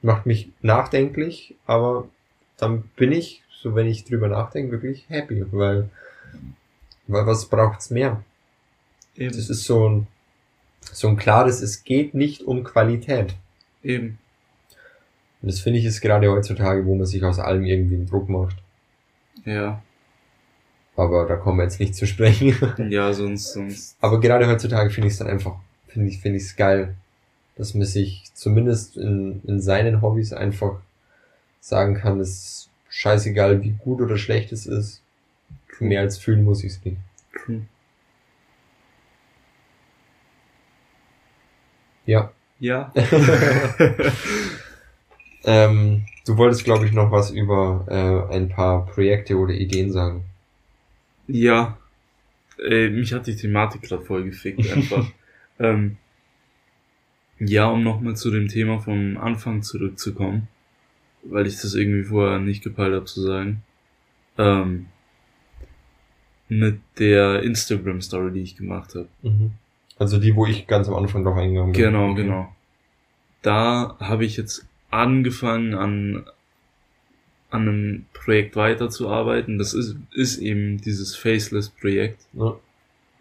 [0.01, 2.09] Macht mich nachdenklich, aber
[2.63, 5.91] dann bin ich, so wenn ich drüber nachdenke, wirklich happy, weil,
[7.09, 8.23] weil was braucht's mehr?
[9.17, 9.37] Eben.
[9.37, 10.07] Das ist so ein,
[10.81, 13.35] so ein klares, es geht nicht um Qualität.
[13.83, 14.19] Eben.
[15.43, 18.29] Und das finde ich ist gerade heutzutage, wo man sich aus allem irgendwie einen Druck
[18.29, 18.57] macht.
[19.45, 19.83] Ja.
[20.95, 22.55] Aber da kommen wir jetzt nicht zu sprechen.
[22.91, 23.97] Ja, sonst, sonst.
[24.01, 25.57] Aber gerade heutzutage finde ich es dann einfach,
[25.89, 26.95] finde ich, finde ich es geil,
[27.57, 30.81] dass man sich zumindest in, in seinen Hobbys einfach
[31.63, 35.03] sagen kann, es ist scheißegal, wie gut oder schlecht es ist.
[35.79, 36.99] Mehr als fühlen muss ich es nicht.
[37.33, 37.63] True.
[42.05, 42.31] Ja.
[42.61, 42.93] Ja.
[45.45, 50.25] Ähm, du wolltest, glaube ich, noch was über äh, ein paar Projekte oder Ideen sagen.
[51.27, 51.79] Ja.
[52.65, 55.11] Äh, mich hat die Thematik gerade voll gefickt einfach.
[55.59, 55.97] ähm,
[57.41, 60.47] ja, um nochmal zu dem Thema vom Anfang zurückzukommen,
[61.23, 63.63] weil ich das irgendwie vorher nicht gepeilt habe zu sagen.
[64.39, 64.87] Ähm,
[66.49, 69.09] mit der Instagram-Story, die ich gemacht habe.
[69.99, 71.83] Also die, wo ich ganz am Anfang drauf eingegangen bin.
[71.83, 72.55] Genau, genau.
[73.41, 76.25] Da habe ich jetzt angefangen an
[77.53, 79.59] an einem Projekt weiterzuarbeiten.
[79.59, 82.27] Das ist, ist eben dieses Faceless-Projekt.
[82.33, 82.57] Ja.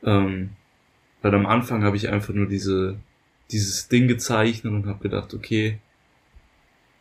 [0.04, 0.52] Ähm,
[1.22, 2.98] weil am Anfang habe ich einfach nur diese,
[3.52, 5.80] dieses Ding gezeichnet und habe gedacht, okay,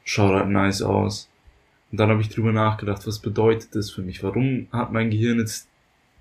[0.05, 1.28] schaut halt nice aus.
[1.90, 4.22] Und dann habe ich drüber nachgedacht, was bedeutet das für mich?
[4.22, 5.68] Warum hat mein Gehirn jetzt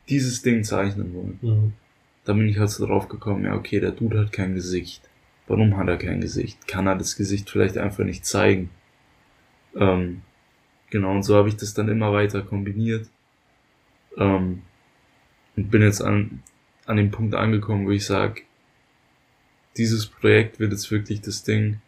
[0.10, 1.40] dieses Ding zeichnen wollen?
[1.42, 1.74] Mhm.
[2.26, 5.10] Dann bin ich halt so drauf gekommen, ja, okay, der Dude hat kein Gesicht.
[5.48, 6.68] Warum hat er kein Gesicht?
[6.68, 8.70] Kann er das Gesicht vielleicht einfach nicht zeigen?
[9.76, 10.22] Ähm,
[10.90, 13.10] genau, und so habe ich das dann immer weiter kombiniert.
[14.18, 14.64] Ähm,
[15.56, 16.44] und bin jetzt an,
[16.86, 18.42] an dem Punkt angekommen, wo ich sage,
[19.78, 21.82] dieses Projekt wird jetzt wirklich das Ding,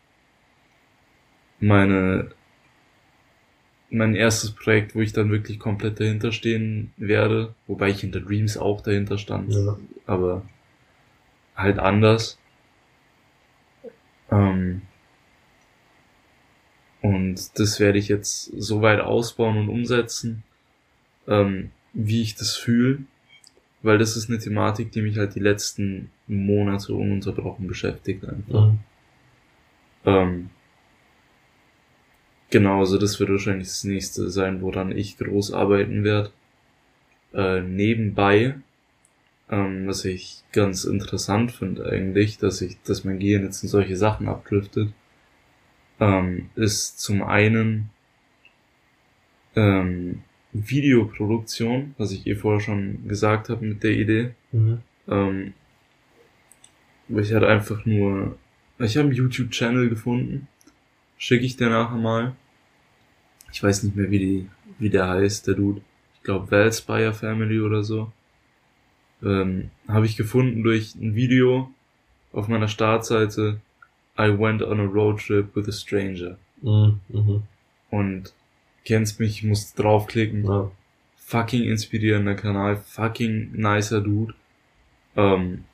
[1.62, 2.32] meine,
[3.90, 8.58] mein erstes Projekt, wo ich dann wirklich komplett dahinter stehen werde, wobei ich hinter Dreams
[8.58, 9.78] auch dahinter stand, Ja.
[10.06, 10.44] aber
[11.56, 12.38] halt anders.
[14.32, 14.82] Ähm,
[17.02, 20.44] und das werde ich jetzt so weit ausbauen und umsetzen,
[21.28, 23.00] ähm, wie ich das fühle,
[23.82, 28.68] weil das ist eine Thematik, die mich halt die letzten Monate ununterbrochen beschäftigt einfach.
[28.68, 28.80] Mhm.
[30.06, 30.50] Ähm,
[32.52, 36.32] genau, also das wird wahrscheinlich das nächste sein, woran ich groß arbeiten werde.
[37.34, 38.56] Äh, nebenbei,
[39.50, 43.98] ähm, was ich ganz interessant finde eigentlich, dass ich, dass mein Gehirn jetzt in solche
[43.98, 44.90] Sachen abdriftet,
[46.00, 47.90] ähm, ist zum einen
[49.56, 50.24] ähm,
[50.54, 54.32] Videoproduktion, was ich eh vorher schon gesagt habe mit der Idee.
[54.52, 54.80] Mhm.
[55.08, 55.54] Ähm,
[57.08, 58.38] ich hatte einfach nur,
[58.80, 60.48] ich habe einen YouTube-Channel gefunden,
[61.18, 62.36] schicke ich dir nachher mal.
[63.52, 64.50] Ich weiß nicht mehr, wie die,
[64.80, 65.82] wie der heißt, der Dude.
[66.16, 68.12] Ich glaube, Valspire Family oder so.
[69.24, 71.70] Ähm, habe ich gefunden durch ein Video
[72.32, 73.60] auf meiner Startseite.
[74.18, 76.38] I went on a road trip with a stranger.
[76.62, 77.00] Mhm.
[77.10, 77.44] Mhm.
[77.90, 78.34] Und
[78.86, 80.72] kennst mich, ich musste draufklicken Ja.
[81.18, 84.34] fucking inspirierender Kanal, fucking nicer Dude.
[85.16, 85.66] Ähm,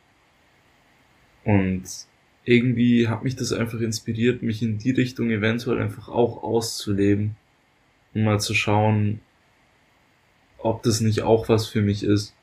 [1.44, 1.84] und
[2.44, 7.36] irgendwie hat mich das einfach inspiriert, mich in die Richtung eventuell einfach auch auszuleben,
[8.18, 9.22] um mal zu schauen,
[10.58, 12.34] ob das nicht auch was für mich ist.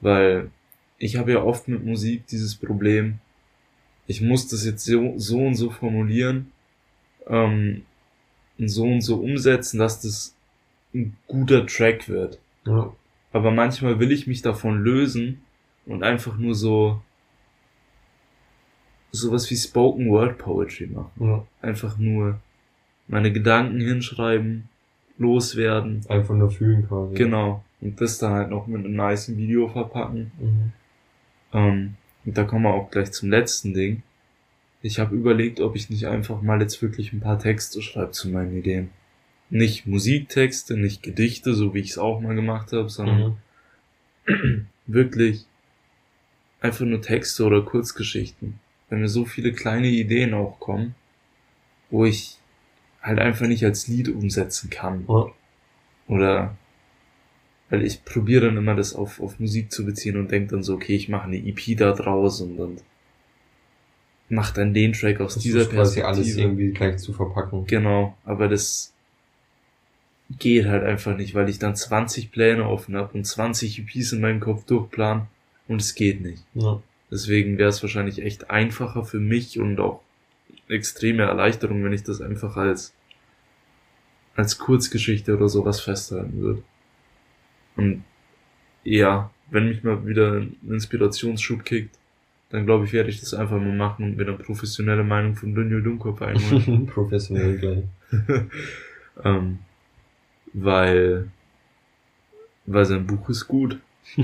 [0.00, 0.50] Weil
[0.98, 3.18] ich habe ja oft mit Musik dieses Problem,
[4.06, 6.52] ich muss das jetzt so, so und so formulieren
[7.26, 7.86] ähm,
[8.58, 10.36] und so und so umsetzen, dass das
[10.94, 12.38] ein guter Track wird.
[12.66, 12.94] Ja.
[13.32, 15.40] Aber manchmal will ich mich davon lösen
[15.86, 17.00] und einfach nur so
[19.10, 21.12] sowas wie Spoken Word Poetry machen.
[21.18, 21.46] Ja.
[21.62, 22.40] Einfach nur
[23.08, 24.68] meine Gedanken hinschreiben,
[25.22, 26.02] loswerden.
[26.08, 27.14] Einfach nur fühlen quasi.
[27.14, 27.64] Genau.
[27.80, 30.32] Und das dann halt noch mit einem nice Video verpacken.
[30.38, 30.72] Mhm.
[31.52, 31.94] Ähm,
[32.24, 34.02] und da kommen wir auch gleich zum letzten Ding.
[34.82, 38.28] Ich habe überlegt, ob ich nicht einfach mal jetzt wirklich ein paar Texte schreibe zu
[38.28, 38.90] meinen Ideen.
[39.48, 43.36] Nicht Musiktexte, nicht Gedichte, so wie ich es auch mal gemacht habe, sondern
[44.26, 44.66] Mhm.
[44.86, 45.46] wirklich
[46.60, 48.58] einfach nur Texte oder Kurzgeschichten.
[48.88, 50.94] Wenn mir so viele kleine Ideen auch kommen,
[51.90, 52.38] wo ich
[53.02, 55.04] halt einfach nicht als Lied umsetzen kann.
[55.08, 55.26] Ja.
[56.08, 56.56] Oder
[57.70, 60.74] weil ich probiere dann immer das auf, auf Musik zu beziehen und denke dann so,
[60.74, 62.76] okay, ich mache eine EP da draus und dann
[64.28, 66.06] mach dann den Track aus Das dieser ist quasi Perspektive.
[66.06, 67.66] alles irgendwie gleich zu verpacken.
[67.66, 68.92] Genau, aber das
[70.38, 74.20] geht halt einfach nicht, weil ich dann 20 Pläne offen habe und 20 EPs in
[74.20, 75.26] meinem Kopf durchplan
[75.68, 76.44] und es geht nicht.
[76.54, 76.82] Ja.
[77.10, 80.00] Deswegen wäre es wahrscheinlich echt einfacher für mich und auch
[80.68, 82.94] extreme Erleichterung, wenn ich das einfach als
[84.34, 86.62] als Kurzgeschichte oder sowas festhalten würde.
[87.76, 88.04] Und
[88.84, 91.98] ja, wenn mich mal wieder ein Inspirationsschub kickt,
[92.50, 95.54] dann glaube ich, werde ich das einfach mal machen und mir eine professionelle Meinung von
[95.54, 96.86] Daniel Dunkopf einholen.
[96.92, 97.84] Professionell gleich.
[99.24, 99.58] ähm,
[100.52, 101.30] weil,
[102.66, 103.78] weil sein Buch ist gut.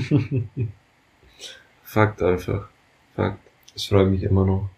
[1.82, 2.68] Fakt einfach.
[3.14, 3.39] Fakt.
[3.72, 4.68] Das freut mich immer noch.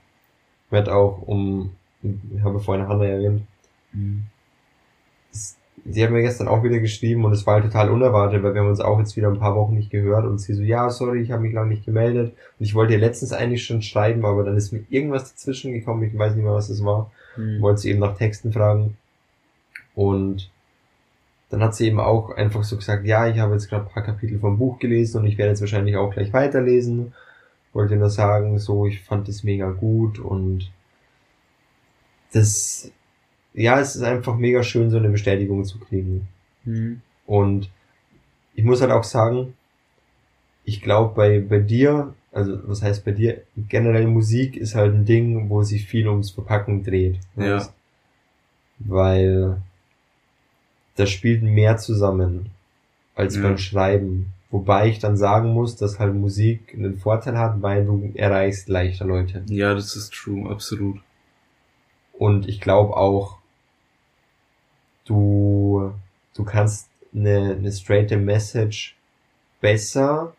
[0.70, 3.42] Ich werde auch um, ich habe vorhin Hannah erwähnt,
[5.32, 8.54] es- sie hat mir gestern auch wieder geschrieben und es war halt total unerwartet, weil
[8.54, 10.88] wir haben uns auch jetzt wieder ein paar Wochen nicht gehört und sie so, ja,
[10.90, 12.34] sorry, ich habe mich lange nicht gemeldet.
[12.58, 16.04] Und ich wollte ihr letztens eigentlich schon schreiben, aber dann ist mir irgendwas dazwischen gekommen,
[16.04, 17.60] ich weiß nicht mehr, was es war, Mhm.
[17.62, 18.96] wollte sie eben nach Texten fragen.
[19.96, 20.50] Und
[21.50, 24.04] dann hat sie eben auch einfach so gesagt, ja, ich habe jetzt gerade ein paar
[24.04, 27.12] Kapitel vom Buch gelesen und ich werde jetzt wahrscheinlich auch gleich weiterlesen.
[27.72, 30.70] Wollte nur sagen, so, ich fand das mega gut und
[32.32, 32.90] das,
[33.54, 36.28] ja, es ist einfach mega schön, so eine Bestätigung zu kriegen.
[36.64, 37.00] Mhm.
[37.26, 37.70] Und
[38.54, 39.54] ich muss halt auch sagen,
[40.64, 45.04] ich glaube bei, bei dir, also was heißt bei dir, generell Musik ist halt ein
[45.04, 47.18] Ding, wo sich viel ums Verpacken dreht.
[47.36, 47.56] Ja.
[47.56, 47.72] weißt?
[48.80, 49.62] Weil
[50.96, 52.50] da spielt mehr zusammen
[53.14, 53.42] als Ja.
[53.42, 54.32] beim Schreiben.
[54.50, 59.04] Wobei ich dann sagen muss, dass halt Musik einen Vorteil hat, weil du erreichst leichter
[59.04, 59.44] Leute.
[59.48, 60.98] Ja, das ist true, absolut.
[62.12, 63.38] Und ich glaube auch,
[65.04, 65.92] du,
[66.34, 68.96] du kannst eine, eine straighte Message
[69.60, 70.34] besser,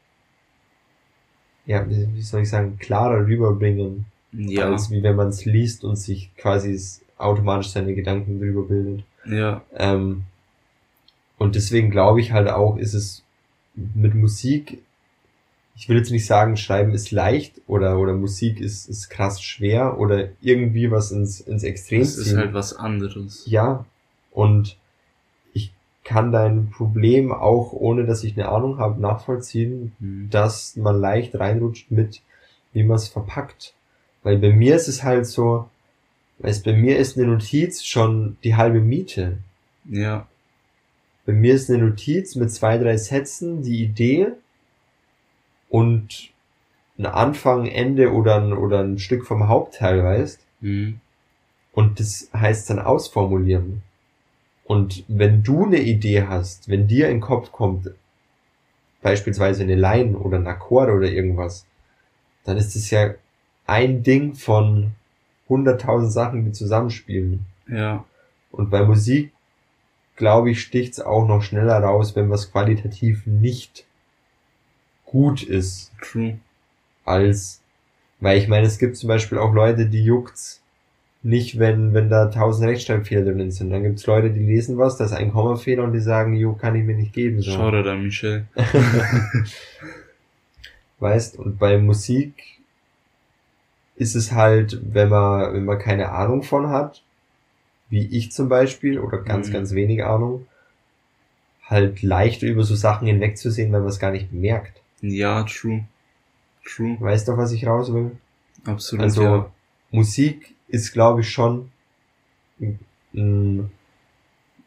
[1.66, 5.96] ja, wie soll ich sagen, klarer rüberbringen, Ja, als wie wenn man es liest und
[5.96, 6.80] sich quasi
[7.18, 9.04] automatisch seine Gedanken drüber bildet.
[9.26, 10.24] ja, Ähm,
[11.38, 13.24] und deswegen glaube ich halt auch, ist es
[13.76, 14.82] mit Musik,
[15.76, 20.00] ich will jetzt nicht sagen, Schreiben ist leicht oder, oder Musik ist, ist krass schwer
[20.00, 23.44] oder irgendwie was ins, ins Extrem das ist halt was anderes.
[23.48, 23.86] Ja,
[24.32, 24.78] und
[25.54, 30.30] ich kann dein Problem auch, ohne dass ich eine Ahnung habe, nachvollziehen, Mhm.
[30.30, 32.22] dass man leicht reinrutscht mit,
[32.74, 33.74] wie man es verpackt.
[34.24, 35.70] Weil bei mir ist es halt so,
[36.40, 39.38] weißt, bei mir ist eine Notiz schon die halbe Miete.
[39.90, 40.28] Ja,
[41.26, 44.28] Bei mir ist eine Notiz mit zwei, drei Sätzen, die Idee
[45.70, 46.32] und
[46.98, 50.46] ein Anfang, Ende oder ein, oder ein Stück vom Hauptteil, weißt?
[50.62, 51.00] mhm.
[51.74, 53.82] Und das heißt dann ausformulieren.
[54.66, 57.90] Und wenn du eine Idee hast, wenn dir in den Kopf kommt,
[59.02, 61.66] beispielsweise eine Line oder ein Akkord oder irgendwas,
[62.44, 63.14] dann ist es ja
[63.66, 64.92] ein Ding von
[65.48, 67.46] hunderttausend Sachen, die zusammenspielen.
[67.68, 68.06] ja,
[68.52, 69.32] Und bei Musik,
[70.16, 73.86] glaube ich, sticht's auch noch schneller raus, wenn was qualitativ nicht
[75.06, 76.40] gut ist, true.
[77.04, 77.62] als,
[78.20, 80.62] weil ich meine, es gibt zum Beispiel auch Leute, die juckt's
[81.24, 83.70] nicht, wenn, wenn da tausend Rechtschreibfehler drin sind.
[83.70, 86.76] Dann gibt's Leute, die lesen was, da ist ein Kommafehler und die sagen, jo, kann
[86.76, 87.42] ich mir nicht geben.
[87.42, 87.52] So.
[87.52, 88.48] Schau da, Michel.
[91.00, 92.44] Weißt, und bei Musik
[93.96, 97.04] ist es halt, wenn man, wenn man keine Ahnung von hat,
[97.92, 99.54] wie ich zum Beispiel, oder ganz, Mhm.
[99.54, 100.48] ganz wenig Ahnung,
[101.66, 104.82] halt leichter über so Sachen hinwegzusehen, wenn man es gar nicht merkt.
[105.02, 105.86] Ja, true.
[106.66, 106.98] True.
[107.00, 108.18] Weißt du, was ich raus will?
[108.66, 109.52] Absolut, Also, ja.
[109.92, 111.72] Musik ist, glaube ich, schon
[112.60, 112.80] ein,
[113.14, 113.72] ein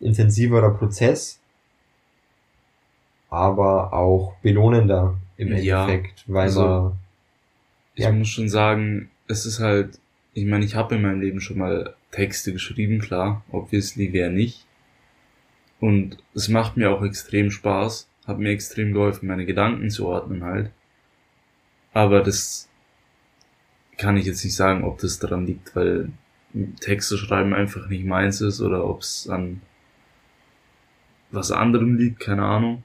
[0.01, 1.41] intensiverer Prozess,
[3.31, 6.93] aber auch belohnender im Ja, Endeffekt, weil also- man,
[7.97, 8.11] Ich Ja.
[8.11, 10.01] muss schon sagen, es ist halt,
[10.35, 14.67] ich meine, ich habe in meinem Leben schon mal Texte geschrieben, klar, obviously wer nicht.
[15.81, 20.43] Und es macht mir auch extrem Spaß, hat mir extrem geholfen, meine Gedanken zu ordnen
[20.45, 20.71] halt.
[21.93, 22.69] Aber das
[23.97, 26.11] kann ich jetzt nicht sagen, ob das daran liegt, weil
[26.81, 29.61] Texte schreiben einfach nicht meins ist oder ob es an
[31.31, 32.83] was anderem liegt, keine Ahnung.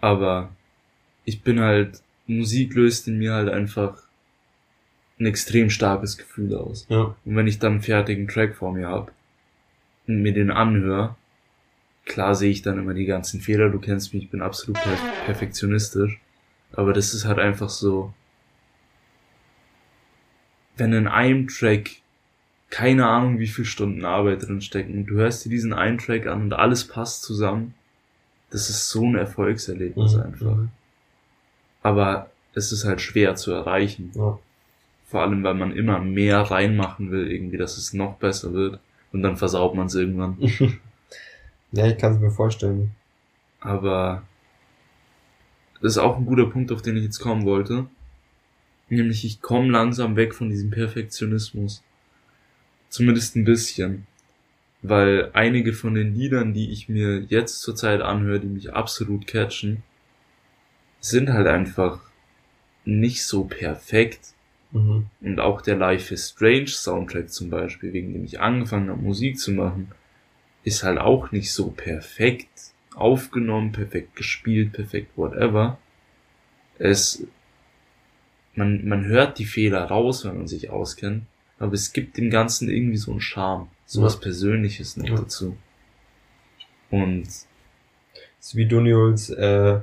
[0.00, 0.50] Aber
[1.24, 4.02] ich bin halt, Musik löst in mir halt einfach
[5.18, 6.86] ein extrem starkes Gefühl aus.
[6.88, 9.12] ja, Und wenn ich dann einen fertigen Track vor mir hab
[10.06, 11.14] und mir den anhöre,
[12.04, 14.96] klar sehe ich dann immer die ganzen Fehler, du kennst mich, ich bin absolut per
[15.26, 16.18] perfektionistisch,
[16.72, 18.12] aber das ist halt einfach so,
[20.76, 21.90] wenn in einem Track
[22.70, 26.26] keine Ahnung, wie viel Stunden Arbeit drin stecken und du hörst dir diesen einen Track
[26.26, 27.74] an und alles passt zusammen,
[28.50, 30.56] Das ist so ein Erfolgserlebnis einfach.
[30.56, 30.70] Mhm.
[31.82, 34.10] Aber es ist halt schwer zu erreichen.
[34.14, 34.38] Ja.
[35.12, 38.80] Vor allem, weil man immer mehr reinmachen will, irgendwie, dass es noch besser wird.
[39.12, 40.38] Und dann versaut man es irgendwann.
[41.72, 42.92] ja, ich kann es mir vorstellen.
[43.60, 44.22] Aber
[45.82, 47.88] das ist auch ein guter Punkt, auf den ich jetzt kommen wollte.
[48.88, 51.82] Nämlich, ich komme langsam weg von diesem Perfektionismus.
[52.88, 54.06] Zumindest ein bisschen.
[54.80, 59.82] Weil einige von den Liedern, die ich mir jetzt zurzeit anhöre, die mich absolut catchen,
[61.00, 62.00] sind halt einfach
[62.86, 64.32] nicht so perfekt.
[64.72, 65.06] Mhm.
[65.20, 69.38] Und auch der Life is Strange Soundtrack zum Beispiel, wegen dem ich angefangen habe, Musik
[69.38, 69.90] zu machen,
[70.64, 72.48] ist halt auch nicht so perfekt
[72.94, 75.78] aufgenommen, perfekt gespielt, perfekt whatever.
[76.78, 77.24] Es,
[78.54, 81.24] man, man hört die Fehler raus, wenn man sich auskennt,
[81.58, 84.20] aber es gibt dem Ganzen irgendwie so einen Charme, so was Ja.
[84.20, 85.16] Persönliches noch Ja.
[85.16, 85.56] dazu.
[86.90, 87.46] Und Das
[88.40, 89.80] ist wie Duniols äh,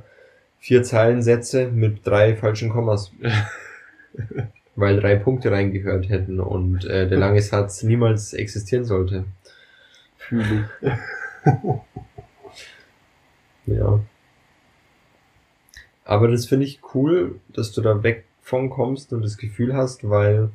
[0.59, 3.11] vier Zeilensätze mit drei falschen Kommas.
[4.79, 9.25] Weil drei Punkte reingehört hätten und äh, der lange Satz niemals existieren sollte.
[10.17, 10.69] fühle
[13.65, 13.99] Ja.
[16.03, 20.09] Aber das finde ich cool, dass du da weg von kommst und das Gefühl hast,
[20.09, 20.49] weil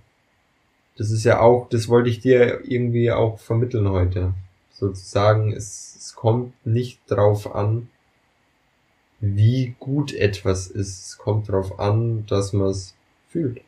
[0.96, 4.34] das ist ja auch, das wollte ich dir irgendwie auch vermitteln heute.
[4.72, 7.88] Sozusagen, es, es kommt nicht drauf an,
[9.20, 11.06] wie gut etwas ist.
[11.06, 12.94] Es kommt drauf an, dass man es
[13.28, 13.60] fühlt.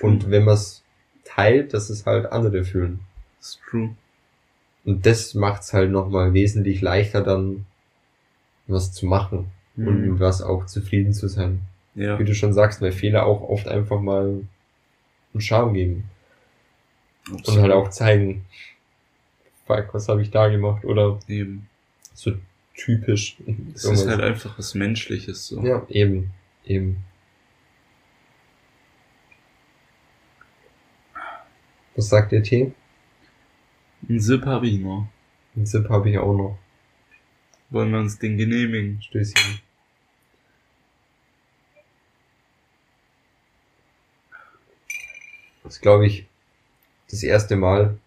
[0.00, 0.82] Und wenn man es
[1.24, 3.00] teilt, dass es halt andere fühlen.
[3.38, 3.94] It's true.
[4.84, 7.66] Und das macht es halt nochmal wesentlich leichter dann,
[8.66, 9.48] was zu machen.
[9.76, 10.10] und Mhm.
[10.12, 11.60] mit was auch zufrieden zu sein.
[11.94, 14.40] Ja, Wie du schon sagst, weil Fehler auch oft einfach mal
[15.34, 16.04] einen Charme geben
[17.30, 17.62] und absolut.
[17.62, 18.44] halt auch zeigen,
[19.66, 21.68] fuck, was habe ich da gemacht oder Eben.
[22.12, 22.32] so
[22.76, 23.36] typisch.
[23.74, 25.62] Es ist halt einfach was Menschliches so.
[25.64, 26.30] ja, eben,
[26.64, 26.96] eben.
[31.98, 32.70] Was sagt der Tee?
[34.08, 35.08] Ein Sip hab ich noch.
[35.56, 36.56] Einen Zip habe ich auch noch.
[37.70, 39.02] Wollen wir uns den genehmigen?
[39.02, 39.58] Stößchen.
[45.64, 46.26] Das ist, glaube ich,
[47.10, 47.98] das erste Mal,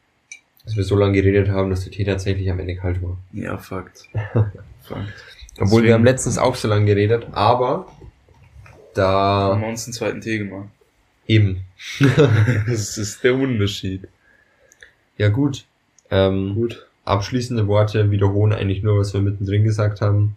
[0.64, 3.18] dass wir so lange geredet haben, dass der Tee tatsächlich am Ende kalt war.
[3.34, 4.08] Ja, Fakt.
[4.14, 5.26] Fakt.
[5.60, 7.92] Obwohl wir Deswegen haben letztens auch so lange geredet, aber
[8.94, 10.70] da haben wir uns einen zweiten Tee gemacht.
[11.32, 11.66] Eben.
[12.68, 14.08] Das ist der Unterschied.
[15.18, 15.66] Ja gut.
[16.10, 16.86] Ähm, Gut.
[17.06, 20.36] abschließende Worte wiederholen eigentlich nur, was wir mittendrin gesagt haben.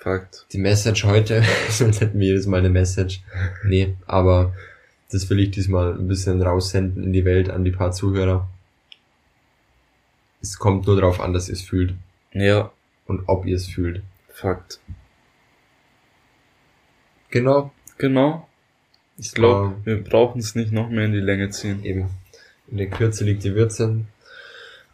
[0.00, 0.46] Fakt.
[0.52, 3.22] Die Message heute, sonst hätten wir jedes Mal eine Message.
[3.64, 4.52] Nee, aber
[5.10, 8.48] das will ich diesmal ein bisschen raussenden in die Welt an die paar Zuhörer.
[10.42, 11.94] Es kommt nur darauf an, dass ihr es fühlt
[12.32, 12.70] Ja,
[13.06, 14.02] und ob ihr es fühlt.
[14.28, 14.80] Fakt.
[17.30, 17.72] Genau.
[17.96, 18.46] Genau.
[19.16, 21.84] Ich glaube, wir brauchen es nicht noch mehr in die Länge ziehen.
[21.84, 22.10] Eben.
[22.68, 24.04] In der Kürze liegt die Würze.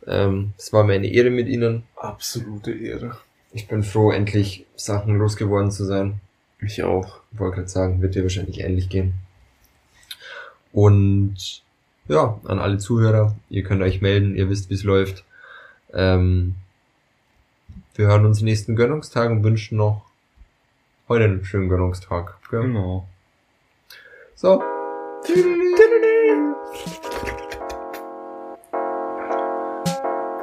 [0.07, 1.85] Ähm, es war mir eine Ehre mit Ihnen.
[1.97, 3.19] Absolute Ehre.
[3.53, 6.21] Ich bin froh, endlich Sachen losgeworden zu sein.
[6.61, 7.21] Ich auch.
[7.33, 9.15] wollte gerade sagen, wird dir wahrscheinlich ähnlich gehen.
[10.73, 11.63] Und
[12.09, 15.25] ja, an alle Zuhörer, ihr könnt euch melden, ihr wisst, wie es läuft.
[15.93, 16.55] Ähm,
[17.95, 20.05] wir hören uns nächsten Gönnungstag und wünschen noch
[21.09, 22.39] heute einen schönen Gönnungstag.
[22.51, 22.63] Gell?
[22.63, 23.09] Genau.
[24.41, 24.59] So.
[24.59, 24.65] War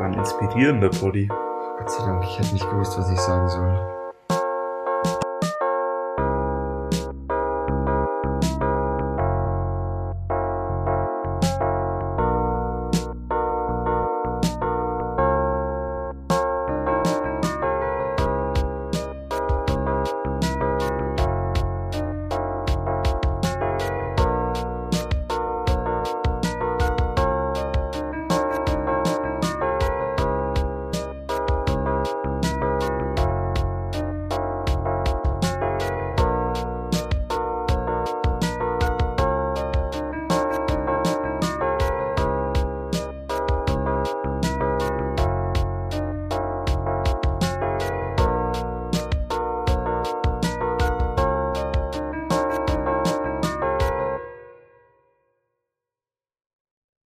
[0.05, 1.27] ein inspirierender Body.
[1.27, 4.06] Gott sei Dank, ich hätte nicht gewusst, was ich sagen soll.